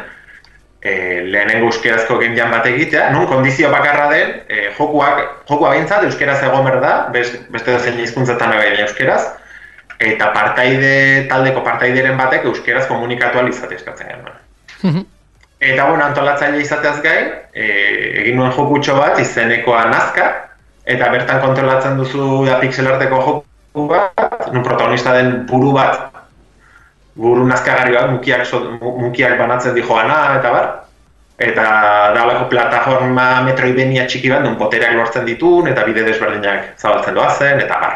[0.81, 6.41] e, lehenengo euskerazko jam bat egitea, nun kondizio bakarra den, e, jokuak, jokua behintzat euskeraz
[6.43, 9.21] egon behar da, bes- beste zein hizkuntzetan baina euskeraz,
[10.01, 15.05] eta partaide, taldeko partaideren batek euskeraz komunikatu ahal izatea eskatzen genuen.
[15.61, 17.67] Eta bueno, antolatzaile izateaz gain, e,
[18.23, 20.31] egin nuen jokutxo bat, izenekoa nazka,
[20.89, 26.10] eta bertan kontrolatzen duzu da pixelarteko joku bat, nun protagonista den buru bat,
[27.15, 28.45] buru nazkagarri bat, mukiak,
[28.81, 30.69] mukiak banatzen di joana, eta bar.
[31.41, 31.65] Eta
[32.13, 37.61] da holako plataforma metroidvania txiki bat, nun potereak lortzen ditun, eta bide desberdinak zabaltzen doazen,
[37.65, 37.95] eta bar.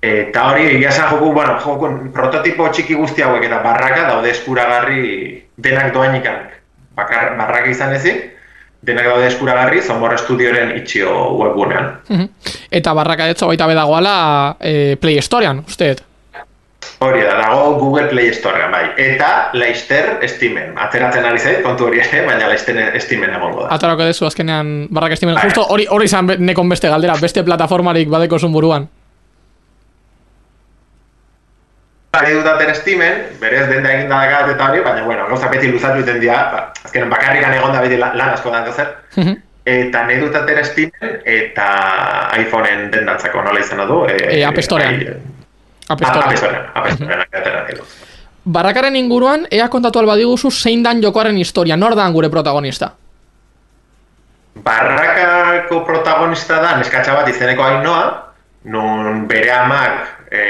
[0.00, 5.02] Eta hori, egia esan joku, bueno, joku, prototipo txiki guzti hauek eta barraka daude eskuragarri
[5.60, 6.54] denak doainikanak.
[6.96, 8.22] Bakar, barraka izan ezik,
[8.86, 11.90] denak daude eskuragarri Zomor Studioren itxio webgunean.
[12.70, 14.14] Eta barraka detzo baita bedagoala
[14.60, 16.00] e, Play Storean, usteet.
[17.02, 18.90] Hori da, dago Google Play Storean, bai.
[19.00, 20.74] Eta Leister Steamen.
[20.76, 23.70] Ateratzen ari zait, kontu hori ere, baina Leister Steamen egongo da.
[23.78, 25.34] Atarako dezu azkenean barraka estimen.
[25.38, 25.46] Bai.
[25.48, 28.84] Justo hori hori izan nekon beste galdera, beste plataformarik badeko zun buruan.
[32.20, 36.20] Ari dutaten Steamen, berez denda egin dakat eta hori, baina bueno, gauza beti luzatu iten
[36.20, 38.92] dira, ba, azkenen bakarrikan egon da beti la- lan asko da zer.
[39.64, 41.72] Eta nahi dutaten Steamen eta
[42.44, 44.02] iPhoneen dendatzako nola izan du.
[44.10, 45.00] E, E, App Storean.
[45.90, 46.70] App Ah, Storean,
[47.34, 47.84] atera nahi du.
[48.44, 52.92] Barrakaren inguruan, ea kontatu albadiguzu zein dan jokoaren historia, nor dan gure protagonista?
[54.64, 58.06] Barrakako protagonista da neskatxa bat izeneko ainoa,
[58.70, 60.40] nun bere amak e,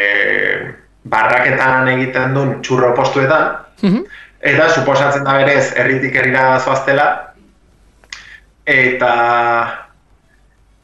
[1.11, 3.59] barraketan egiten duen txurro postuetan,
[4.41, 7.09] eta suposatzen da berez herritik herrira zoaztela,
[8.66, 9.12] eta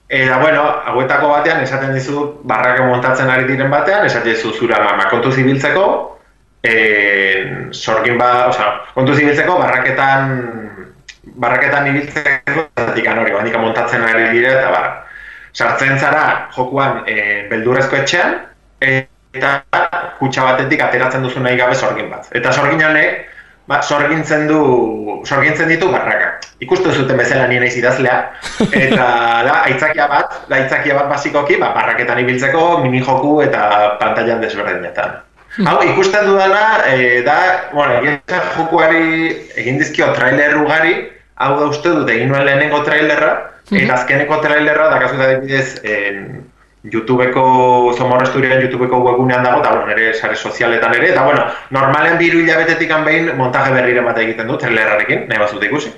[0.09, 5.09] Eta, bueno, hauetako batean esaten dizu barrake montatzen ari diren batean, esaten dizu zure ama
[5.11, 5.86] kontu zibiltzeko,
[6.62, 10.36] en, sorgin ba, osea, kontu zibiltzeko barraketan
[11.36, 14.90] barraketan ibiltzeko zatik hori, bandika montatzen ari dira eta bar.
[15.57, 18.36] Sartzen zara jokuan e, beldurrezko etxean
[18.80, 19.52] eta
[20.18, 22.28] kutxa batetik ateratzen duzu nahi gabe sorgin bat.
[22.32, 23.24] Eta sorgin honek
[23.66, 24.60] ba, sorgintzen du
[25.26, 26.36] sorgintzen ditu barraka.
[26.62, 28.16] Ikusten zuten bezala ni naiz idazlea
[28.70, 29.06] eta
[29.46, 35.20] da aitzakia bat, da aitzakia bat basikoki, ba, barraketan ibiltzeko mini joku eta pantailan desberdinetan.
[35.64, 37.36] Hau, ikusten dudana, e, da,
[37.72, 39.04] bueno, egia esan jokuari
[39.56, 40.98] egin dizkio trailer ugari,
[41.40, 43.30] hau da uste dut egin nuen lehenengo trailerra,
[43.70, 46.44] eta azkeneko trailerra, da adibidez, en,
[46.93, 52.18] YouTubeko, Zomorro Esturian YouTubeko webgunean dago, eta bueno, nire sare sozialetan ere, eta bueno, normalen
[52.18, 55.93] biru hilabetetik behin montaje berriren bat egiten du, trailerrarekin, nahi bazute ikusi.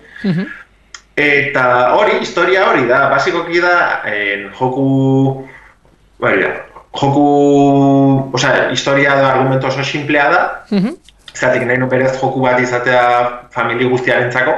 [1.19, 1.65] Eta
[1.99, 3.75] hori, historia hori da, basikoki da,
[4.07, 4.89] en, joku,
[6.23, 6.51] hori da,
[6.95, 7.29] joku,
[8.33, 10.43] osea, historia da, argumento oso simplea da,
[11.35, 13.05] zatik nahi nu berez joku bat izatea
[13.55, 14.55] famili guztiarentzako,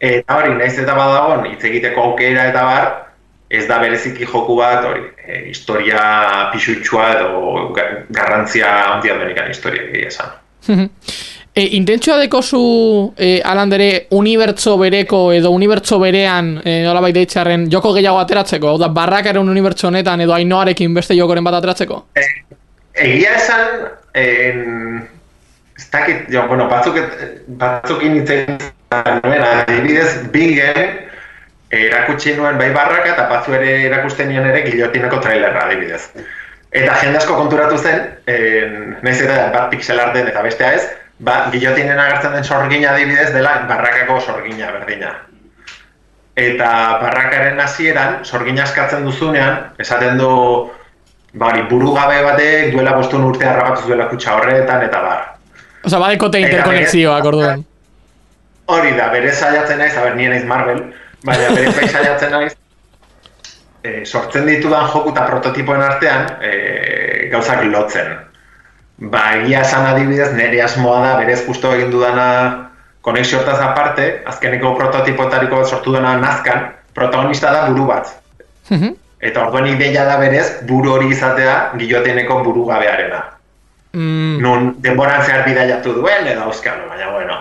[0.00, 2.90] eta hori, naiz eta badagon, hitz egiteko aukera eta bar,
[3.50, 6.00] ez da bereziki joku bat, hori, e, historia
[6.52, 10.30] pixutxua edo ga- garrantzia handia denikan historia egia esan.
[11.50, 12.60] E, intentzioa dekozu
[13.18, 18.68] e, alandere unibertso bereko edo unibertso berean e, nola baita itxarren joko gehiago ateratzeko?
[18.70, 21.98] Hau da, barrakaren unibertso honetan edo ainoarekin beste jokoren bat ateratzeko?
[22.94, 23.66] Egia esan,
[24.14, 24.62] en,
[25.74, 27.02] ez dakit, jo, bueno, batzuk,
[27.58, 28.62] batzukin hitz egin
[29.24, 31.00] nuen, adibidez, bingen,
[31.70, 36.02] erakutsi nuen bai barraka eta batzu ere erakusten nion ere gilotineko trailerra adibidez.
[36.70, 40.84] Eta jende asko konturatu zen, en, nahiz eta bat pixelar den eta bestea ez,
[41.18, 45.14] ba, gilotinen agertzen den sorgina adibidez dela barrakako sorgina berdina.
[46.36, 46.70] Eta
[47.02, 50.30] barrakaren hasieran sorgina eskatzen duzunean, esaten du
[51.34, 55.26] ba, hori, burugabe batek duela bostun urte harrapatu zuela kutsa horretan eta bar.
[55.84, 57.62] Osa, badekote interkonexioak orduan.
[58.70, 60.82] Hori da, bere saiatzen naiz, aber nien naiz Marvel,
[61.24, 62.54] baina bere bai saiatzen naiz,
[63.82, 68.16] e, sortzen ditudan joku eta prototipoen artean e, gauzak lotzen.
[69.00, 72.26] Ba, egia esan adibidez, nire asmoa da, berez justo egin dudana
[73.00, 78.10] konexio hortaz aparte, azkeneko prototipoetariko sortu dena nazkan, protagonista da buru bat.
[78.68, 78.96] Mhm.
[79.20, 83.24] Eta orduan ideia da berez, buru hori izatea giloteneko burugabearena.
[83.92, 87.38] Mm, nun denboran zehar bidaiatu duen edo auskalo, baina bueno.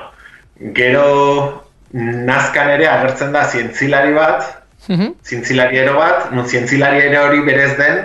[0.76, 4.46] Gero nazkan ere agertzen da zientzilari bat,
[4.88, 5.14] mhm.
[5.26, 8.02] zientzilariero bat, nun zientzilariero hori berez den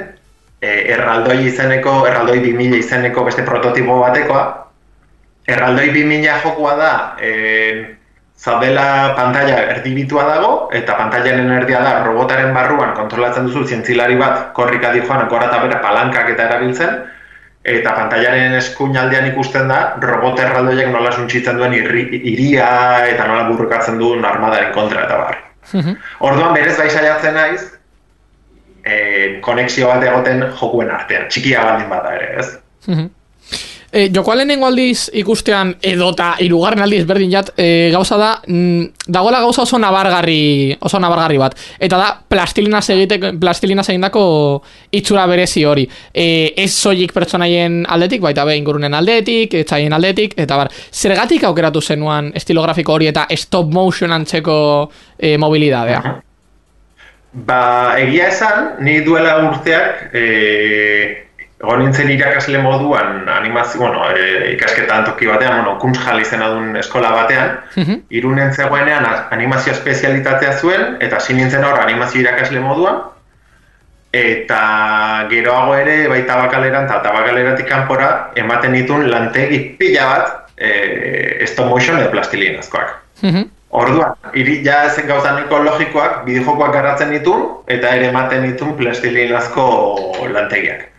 [0.60, 4.44] e, erraldoi izeneko, erraldoi 2000 izeneko beste prototipo batekoa.
[5.44, 7.32] Erraldoi 2000 jokoa da, e,
[8.44, 14.92] zaudela pantalla erdibitua dago, eta pantailaren erdia da robotaren barruan kontrolatzen duzu zientzilari bat korrika
[14.92, 16.96] di joan, bera palankak eta erabiltzen,
[17.64, 22.68] eta pantailaren eskuinaldean ikusten da robot erraldoiak nola suntsitzen duen irri, iria
[23.08, 25.40] eta nola burrukatzen duen armadaren kontra eta bar.
[26.20, 27.62] Orduan berez bai saiatzen naiz,
[28.84, 28.96] e,
[29.40, 32.48] konexio bat egoten jokuen artean, txikia baldin bada ere, ez?
[32.86, 33.08] Mhm.
[33.94, 39.38] E, jokoa lehenengo aldiz ikustean edota hirugarren aldiz berdin jat e, gauza da mm, dagoela
[39.44, 41.54] gauza oso nabargarri oso nabargarri bat.
[41.78, 44.24] Eta da plastilina egiteko plastilina egindako
[44.98, 45.86] itxura berezi hori.
[46.10, 46.26] E,
[46.64, 52.32] ez soilik pertsonaien aldetik baita be ingurunen aldetik etzaien aldetik eta bar zergatik aukeratu zenuan
[52.34, 54.56] estilo grafiko hori eta stop motion antzeko
[55.18, 56.16] e, mobilidadea?
[57.46, 60.26] Ba, egia esan, ni duela urteak, e,
[61.64, 67.10] Egon nintzen irakasle moduan animazio, bueno, e, ikasketan toki batean, bueno, kunstjal izena duen eskola
[67.14, 68.02] batean, Mhm.
[68.10, 73.00] irunen zegoenean animazio espezialitatea zuen, eta hasi nintzen hor animazio irakasle moduan,
[74.12, 81.66] eta geroago ere bai tabakaleran eta tabakaleratik kanpora ematen ditun lantegi pila bat e, stop
[81.72, 82.96] motion edo plastilinazkoak.
[83.22, 83.50] Mhm.
[83.74, 89.64] Orduan, iri ja zen gauza nahiko logikoak, bideojokoak garatzen ditun, eta ere ematen ditun plastilinazko
[90.30, 90.93] lantegiak.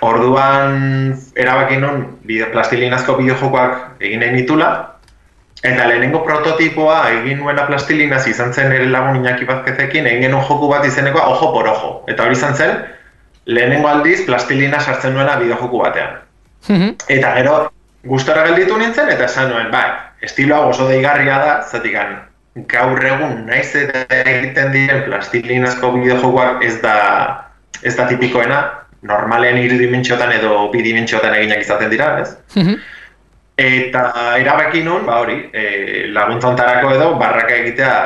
[0.00, 4.70] Orduan, erabaki nun, bide, plastilinazko bideojokoak egin nahi nitula,
[5.60, 10.70] eta lehenengo prototipoa egin nuena plastilinaz izan zen ere lagun Iñaki Bazkezekin, egin genuen joku
[10.70, 11.92] bat izenekoa ojo por ojo.
[12.08, 12.80] Eta hori izan zen,
[13.44, 16.16] lehenengo aldiz plastilina sartzen nuena bideojoku batean.
[16.68, 16.96] Mhm.
[17.08, 17.58] Eta gero,
[18.08, 19.90] gustora gelditu nintzen, eta esan nuen, bai,
[20.22, 22.16] estilo hau oso deigarria da, zatikan,
[22.72, 26.96] gaur egun naiz eta egiten diren plastilinazko bideojokoak ez da,
[27.82, 28.62] ez da tipikoena,
[29.02, 32.34] normalean irudimentxotan edo bidimentxotan eginak izaten dira, ez?
[32.56, 32.74] Mhm.
[33.60, 34.02] Eta
[34.40, 37.96] erabaki nun, ba hori, e, laguntza hontarako edo barraka egitea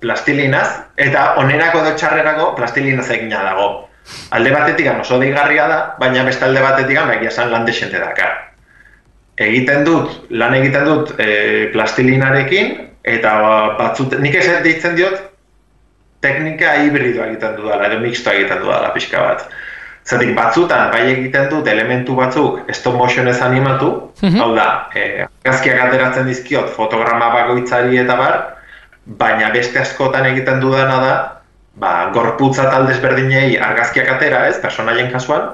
[0.00, 3.68] plastilinaz, eta onerako edo txarrerako plastilinaz egina dago.
[4.36, 8.40] Alde batetik oso deigarria da, baina beste alde batetik ba, egia esan lan desente dakar.
[9.36, 12.74] Egiten dut, lan egiten dut e, plastilinarekin,
[13.04, 13.32] eta
[13.78, 15.20] batzut, nik ez deitzen diot,
[16.24, 19.48] teknika hibridoa egiten dudala, edo mixtoa egiten dudala pixka bat.
[20.04, 24.40] Zatik batzutan, bai egiten dut elementu batzuk stop motionez animatu, Mhm.
[24.40, 28.56] hau da, eh, argazkiak ateratzen dizkiot fotograma bakoitzari eta bar,
[29.06, 31.14] baina beste askotan egiten dudana da,
[31.76, 35.48] ba, gorputza taldez berdinei argazkiak atera, ez, personaien kasuan,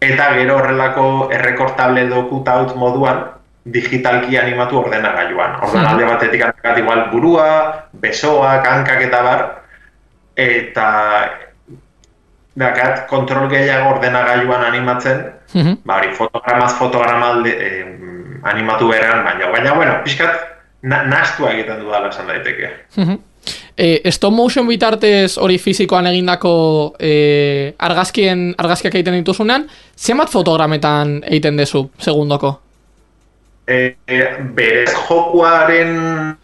[0.00, 3.24] eta gero horrelako errekortable cutout moduan
[3.64, 5.56] digitalki animatu ordenagailuan.
[5.62, 9.40] Orduan alde batetik hankat igual burua, besoak, hankak eta bar,
[10.36, 10.86] eta
[12.56, 15.78] dakat kontrol gehiago ordenagailuan animatzen, Mhm.
[15.84, 17.86] ba hori fotogramaz fotograma alde, eh,
[18.42, 22.70] animatu berean, baina, baina, bueno, pixkat, na, nastua egiten dudala esan daiteke.
[22.96, 23.18] Mhm.
[23.76, 31.56] E, stop motion bitartez hori fizikoan egindako e, argazkien argazkiak egiten dituzunean, zenbat fotogrametan egiten
[31.56, 32.56] dezu segundoko?
[33.66, 34.18] E, e,
[34.54, 36.36] berez jokuaren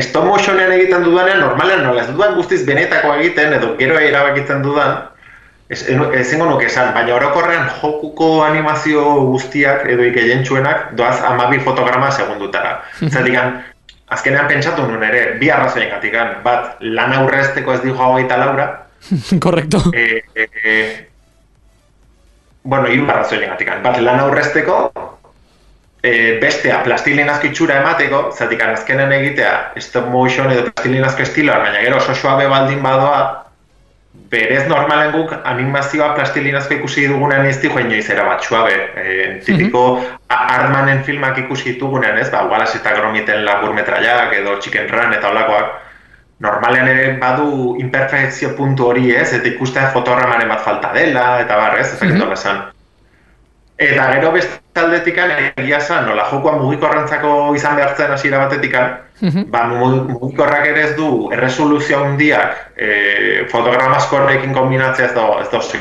[0.00, 5.08] stop motionean egiten dudanean, normalean nola ez dudan guztiz benetako egiten, edo gero erabakitzen dudan,
[5.68, 5.84] ez-
[6.20, 12.82] ezingo nuke esan, baina orokorrean jokuko animazio guztiak edo gehientsuenak doaz amabi fotograma segundutara.
[13.12, 13.62] Zatikan,
[14.08, 15.92] azkenean pentsatu nuen ere, bi arrazoien
[16.44, 18.86] bat, lan aurrezteko ez dijo hogeita laura,
[19.44, 19.78] Korrekto.
[19.92, 21.08] e, e, e,
[22.62, 23.50] bueno, hiru arrazoien
[23.82, 24.92] Bat, lan aurrezteko,
[26.02, 31.96] e, bestea plastilinazko itxura emateko, zatik azkenen egitea stop motion edo plastilinazko estiloan, baina gero
[32.02, 33.20] oso suabe baldin badoa,
[34.32, 38.74] berez normalen guk animazioa plastilinazko ikusi dugunean ez dijo inoiz era bat suabe.
[38.96, 39.84] E, tipiko
[40.28, 42.30] a- Artmanen filmak ikusi ditugunean, ez?
[42.30, 45.78] Ba, Wallace eta Gromiten laburmetraiak edo Chicken Run eta olakoak,
[46.42, 51.78] normalean ere badu imperfekzio puntu hori ez, eta ikustea fotogramaren bat falta dela, eta bar,
[51.78, 52.64] ez, nola esan.
[53.78, 59.44] Eta gero beste aldetikan egia esan, nola jokoa mugikorrentzako izan behartzen hasiera batetikan, Mhm.
[59.50, 65.58] ba, mu- mugikorrak ere ez du erresoluzio handiak e, fotogramazkorrekin kombinatzea ez da ez da
[65.58, 65.76] oso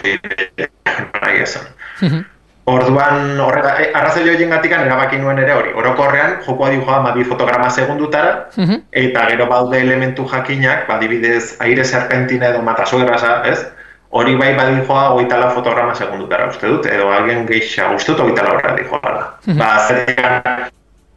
[1.24, 1.64] nahi esan.
[2.02, 2.20] Mhm.
[2.66, 5.72] Orduan, horrega, e, arrazoi horien gatikan erabaki nuen ere hori.
[5.74, 8.76] Orokorrean, jokoa dihoa ama bi fotograma segundutara, Mhm.
[8.92, 13.66] eta gero baude elementu jakinak, badibidez, aire serpentina edo matasoerasa, ez?
[14.12, 18.44] Hori bai badijoa hogeita lau fotograma segundutara uste dut, edo alguien geisha uste dut hogeita
[18.44, 19.12] laura dijoa.
[19.56, 20.66] Ba, zertikan,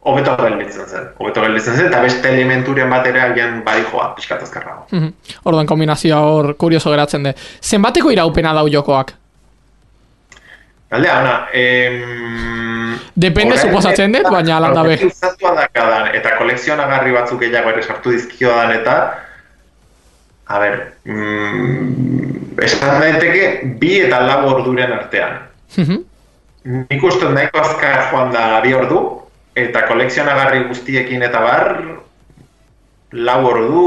[0.05, 4.87] hobeto gelditzen zen, hobeto gelditzen zen, eta beste elementuren bat ere agian badijoa, pixkat azkarrago.
[4.91, 5.11] Mhm.
[5.43, 7.35] Orduan kombinazioa hor kurioso geratzen de.
[7.61, 9.11] Zenbateko iraupena dau jokoak?
[10.91, 12.95] Galdea, ona, em...
[13.15, 14.61] Depende, suposatzen dut, baina.
[15.03, 19.24] Usatua dakadan, eta kolekzionagarri batzuk gehiago ere sartu dizkiodan, eta...
[20.47, 25.39] A ber, mm, esan daiteke bi eta lau orduren artean.
[25.77, 26.03] Mhm.
[26.89, 28.99] Nik uste nahiko azkar joan da bi ordu,
[29.55, 31.81] eta kolekzionagarri guztiekin eta bar,
[33.15, 33.83] lau ordu,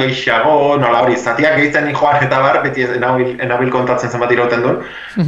[0.00, 4.62] gehiago, nola hori, zatiak gehitzen ni joan eta bar, beti enabil, enabil kontatzen zenbat irauten
[4.62, 4.82] duen,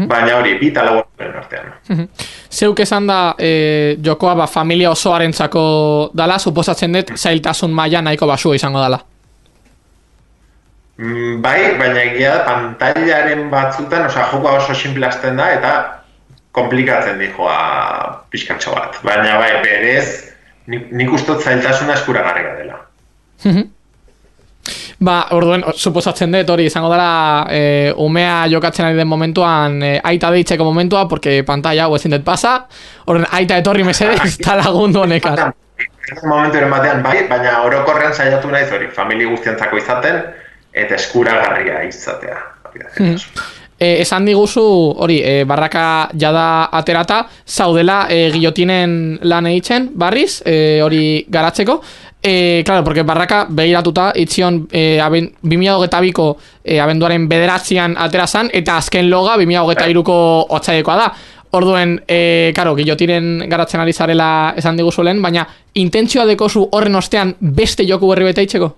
[0.09, 2.09] baina hori, bi eta lau orduren artean.
[2.51, 5.65] Zeuk esan da e, jokoa ba, familia osoarentzako
[6.15, 9.03] dala, suposatzen dut zailtasun maila nahiko basua izango dala.
[11.01, 15.73] Mm, bai, baina egia da, pantailaren batzutan, osea, jokoa oso sinplazten da, eta
[16.53, 18.99] komplikatzen di joa pixkatxo bat.
[19.05, 20.33] Baina bai, berez,
[20.69, 22.83] nik, nik ustot zailtasuna eskuragarria dela.
[25.03, 27.63] Ba, orduen, suposatzen dut hori izango dela e,
[28.05, 32.69] umea jokatzen ari den momentuan e, aita deitzeko momentua, porque pantalla hau ezin dut pasa,
[33.07, 35.49] orduen aita etorri mesedez, eta lagundu honekaz.
[36.29, 40.21] Momentu batean bai, baina orokorrean saiatu naiz hori, famili guztientzako izaten,
[40.73, 42.39] eta eskuragarria izatea.
[42.73, 43.51] Zailtasuna.
[43.83, 44.63] E, esan diguzu,
[45.03, 51.81] hori, e, barraka jada aterata, zaudela e, guillotinen lan egiten, barriz, e, hori garatzeko.
[52.23, 56.29] E, claro, porque barraka behiratuta, itzion e, aben, 2022ko
[56.63, 60.19] e, abenduaren bederatzean atera zan, eta azken loga 2023ko
[60.61, 61.09] otzaidekoa da.
[61.59, 65.43] Orduen, e, karo, guillotinen garatzen ari zarela esan diguzu lehen, baina
[65.75, 68.71] intentzioa dekozu horren ostean beste joku berri bete itxeko?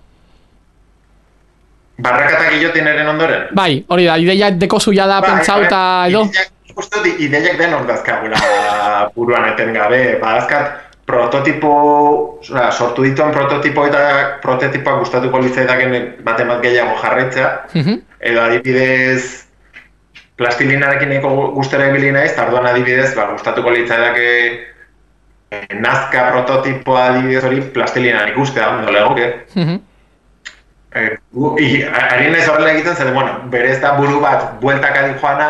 [2.03, 3.45] Barrakatak guillotineren ondoren?
[3.55, 6.25] Bai, hori da, ideia dekozu jada Bai, pentsauta bai, edo?
[6.25, 8.41] ideiak- uste dut ideiak den hor dazkagula
[9.15, 10.19] buruan eten gabe.
[10.23, 11.71] Badazkat prototipo,
[12.41, 14.01] osea, sortu dituen prototipo eta
[14.43, 17.49] prototipoak gustatuko litzaidaken baten bat gehiago jarraitzea.
[17.75, 17.99] Mhm.
[18.21, 19.45] Edo adibidez,
[20.37, 24.29] plastilinarekin nahiko gustera ibili naiz, eta orduan adibidez, ba, gustatuko litzaidake
[25.55, 29.29] eh, nazka prototipoa adibidez hori plastilinan ikustea, ondo legoke.
[29.55, 29.77] Mhm.
[30.95, 34.97] Eh, gu- i- a- ari naiz horrela egiten zen, bueno, berez da buru bat bueltak
[34.97, 35.49] adi joana,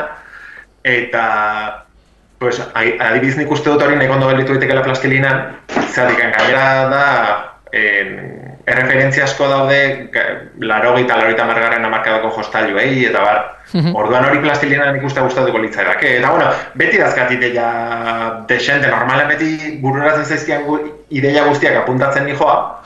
[0.84, 1.84] eta
[2.38, 5.56] pues, adibidez nik uste dut hori nahi ondo gelditu daitekela plastilinan,
[5.92, 7.04] zatik gainera da,
[7.72, 8.16] en,
[8.66, 10.10] erreferentzia asko daude,
[10.60, 13.40] laro eta laro eta margarren amarkadako jostailuei, eta bar,
[13.74, 13.94] Mhm.
[13.96, 16.18] orduan hori plastilina nik uste gustatuko litzaidake.
[16.18, 17.68] Eta bueno, beti dazkat ideia
[18.48, 20.64] desente, normalen beti bururatzen zaizkian
[21.10, 22.82] ideia guztiak apuntatzen nijoa,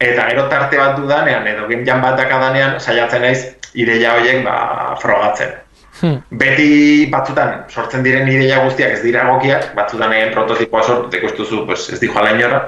[0.00, 3.40] Eta gero tarte bat dudanean, edo jam bat dakadanean, saiatzen naiz
[3.74, 4.54] ideia horiek ba,
[5.00, 5.58] frogatzen.
[6.00, 6.22] Hmm.
[6.40, 11.90] Beti batzutan sortzen diren ideia guztiak ez dira egokiak, batzutan egin prototipoa sortu, ikustuzu, pues,
[11.92, 12.62] ez dijo ala inora.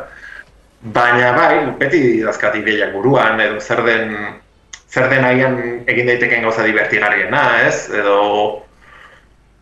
[0.82, 4.16] Baina bai, beti dazkat ideiak buruan, edo zer den,
[4.90, 5.58] zer den agian
[5.88, 7.86] egin daiteken gauza divertigarriena, ez?
[7.96, 8.18] Edo,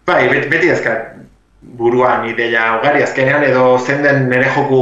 [0.08, 1.20] bai, beti, beti dazkat
[1.78, 4.80] buruan ideia ugari azkenean, edo zen den nire joku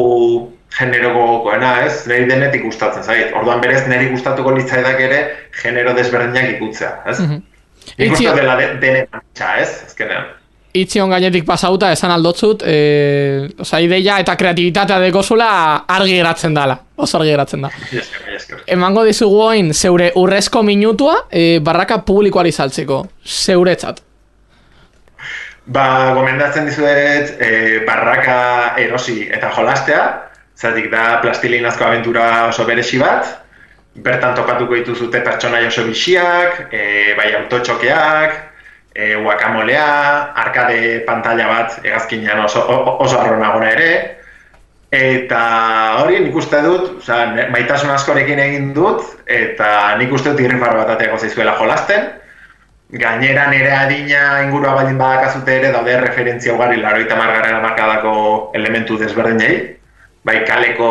[0.77, 2.07] generokoena, ez?
[2.11, 3.33] Neri denetik gustatzen zait.
[3.35, 5.21] Orduan berez neri gustatuko litzaidak ere
[5.63, 7.21] genero desberdinak ikutzea, ez?
[7.21, 9.71] Nik Itzi- uste dela de, denen antxa, ez?
[9.87, 10.35] Azkenean.
[10.79, 15.47] itzion gainetik pasauta esan aldotzut, e, oza, ideia eta kreatibitatea dekozula
[15.91, 17.71] argi geratzen dala, oso argi geratzen da.
[17.89, 18.61] Esker, esker.
[18.77, 24.03] Emango dizugu oin zeure urrezko minutua e, barraka publikoari saltzeko, zeuretzat.
[25.67, 28.39] Ba, gomendatzen dizuet e, barraka
[28.81, 30.05] erosi eta jolastea,
[30.59, 33.29] zatik da plastilinazko abentura oso beresi bat,
[34.03, 38.37] bertan topatuko dituzute pertsonai oso bixiak, e, bai autotxokeak,
[38.95, 39.89] e, guakamolea,
[40.45, 42.65] arkade pantalla bat egazkinean oso,
[42.99, 43.91] oso arronagona ere,
[44.91, 45.41] eta
[46.03, 50.97] hori nik uste dut, oza, maitasun askorekin egin dut, eta nik uste dut irrifar bat
[50.97, 52.09] ateako zaizuela jolasten,
[52.89, 58.13] Gainera nire adina ingurua baldin badakazute ere daude referentzia ugari laroita margarren amarkadako
[58.57, 59.78] elementu desberdinei.
[60.29, 60.89] Bai kaleko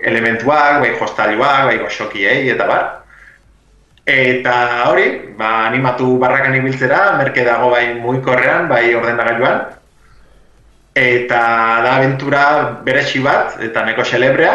[0.00, 2.84] elementuak, bai jostailuak, bai goxokiei eta bar.
[4.04, 4.54] Eta
[4.90, 9.62] hori, ba, animatu barrakan ibiltzera, merke dago bai mugikorrean, bai ordenagailuan.
[10.94, 11.40] Eta
[11.84, 12.44] da aventura
[12.86, 14.54] beresi bat, eta neko celebrea,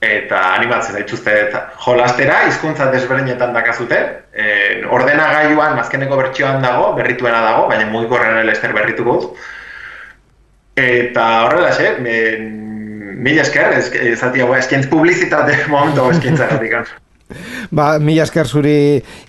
[0.00, 1.36] eta animatzen daituzte
[1.84, 4.00] jolastera, hizkuntza desberdinetan dakazute.
[4.32, 9.16] E, ordenagailuan azkeneko bertsioan dago, berrituena dago, baina mugikorrean ere ester berrituko.
[10.80, 11.96] Eta horrela, xe,
[13.20, 16.76] mila esker, ez, ezati hau eskaintz publizitate momentu hau eskaintzagatik.
[17.76, 18.78] Ba, mila esker zuri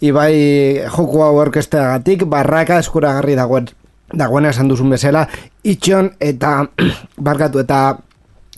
[0.01, 0.33] Ibai
[0.87, 3.69] joku hau orkesteagatik, barraka eskuragarri dagoen
[4.11, 5.25] dagoena esan duzun bezala,
[5.63, 6.61] itxon eta
[7.29, 7.81] barkatu eta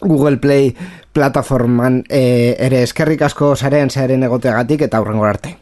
[0.04, 0.72] Google Play
[1.14, 5.58] plataforman e, ere eskerrik asko zaren zaren egoteagatik eta aurrengo arte.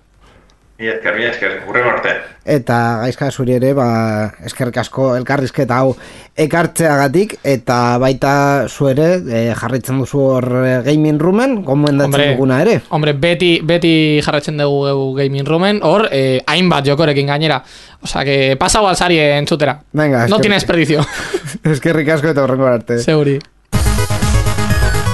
[0.82, 2.10] Mila esker, mila esker, hurrengo arte.
[2.50, 3.86] Eta gaizka zuri ere, ba,
[4.50, 5.92] eskerrik asko elkarrizketa hau
[6.42, 8.32] ekartzeagatik eta baita
[8.66, 12.80] zu ere e, jarraitzen duzu hor e, gaming roomen, gomendatzen duguna ere.
[12.90, 13.94] Hombre, beti, beti
[14.26, 17.62] jarretzen dugu gaming roomen, hor, eh, hainbat jokorekin gainera.
[18.02, 19.78] Osa, que pasau alzari entzutera.
[19.94, 21.06] Venga, no eskerrik- tiene desperdicio.
[21.76, 22.98] eskerrik asko eta aurrengo arte.
[23.06, 23.38] Zeuri.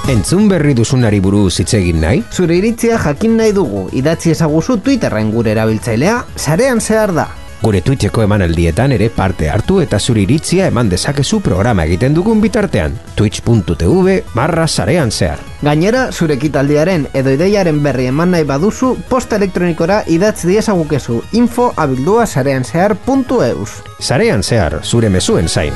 [0.07, 2.21] Entzun berri duzunari buruz hitz egin nahi?
[2.31, 7.25] Zure iritzia jakin nahi dugu, idatzi ezaguzu Twitterren gure erabiltzailea, sarean zehar da.
[7.59, 12.95] Gure Twitcheko emanaldietan ere parte hartu eta zure iritzia eman dezakezu programa egiten dugun bitartean.
[13.19, 15.43] twitch.tv barra sarean zehar.
[15.61, 22.25] Gainera, zure ekitaldiaren edo ideiaren berri eman nahi baduzu, posta elektronikora idatz diesagukezu info abildua
[22.25, 23.81] sarean zehar.eus.
[23.99, 25.73] Sarean zehar, zure mezuen zain.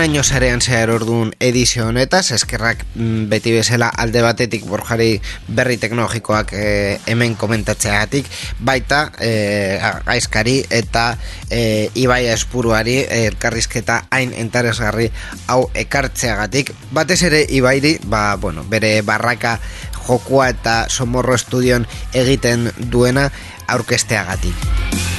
[0.00, 6.54] Onaino sarean zehar orduan edizio honetaz, eskerrak mm, beti bezala alde batetik borjari berri teknologikoak
[6.56, 8.30] eh, hemen komentatzeagatik,
[8.64, 9.76] baita eh,
[10.06, 11.04] gaizkari eta
[11.50, 15.10] eh, ibai espuruari elkarrizketa hain entarezgarri
[15.52, 16.72] hau ekartzeagatik.
[16.96, 19.58] Batez ere ibairi, ba, bueno, bere barraka
[20.06, 21.84] jokua eta somorro estudion
[22.24, 23.28] egiten duena
[23.68, 25.09] aurkesteagatik.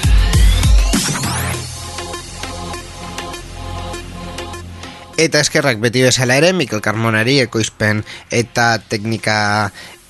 [5.22, 8.00] Eta eskerrak beti bezala ere, Mikel Carmonari ekoizpen
[8.34, 9.36] eta teknika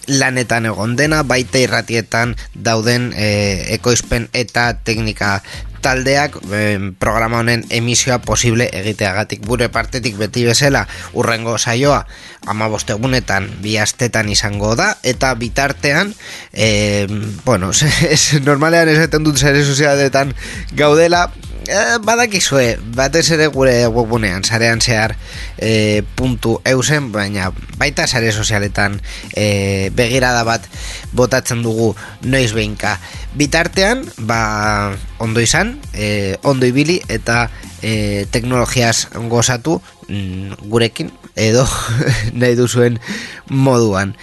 [0.08, 3.28] lanetan egon dena, baita irratietan dauden e,
[3.76, 5.42] ekoizpen eta teknika
[5.84, 6.62] taldeak e,
[7.02, 9.44] programa honen emisioa posible egiteagatik.
[9.44, 10.86] Gure partetik beti bezala
[11.18, 12.06] urrengo saioa
[12.48, 16.16] ama bostegunetan bi astetan izango da eta bitartean
[16.54, 17.08] e,
[17.44, 20.36] bueno, es, normalean esaten dut zare sozialetan
[20.72, 21.28] gaudela
[21.72, 25.16] eh, badakizue, batez ere gure webunean, sarean zehar
[25.58, 29.00] eh, puntu eusen, baina baita sare sozialetan
[29.34, 30.68] eh, begirada bat
[31.16, 32.98] botatzen dugu noiz behinka.
[33.40, 37.48] Bitartean, ba, ondo izan, eh, ondo ibili eta
[37.82, 41.66] eh, teknologiaz gozatu mm, gurekin, edo
[42.40, 43.00] nahi duzuen
[43.48, 44.18] moduan.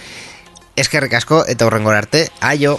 [0.79, 2.77] Eskerrik asko eta horrengor arte, aio!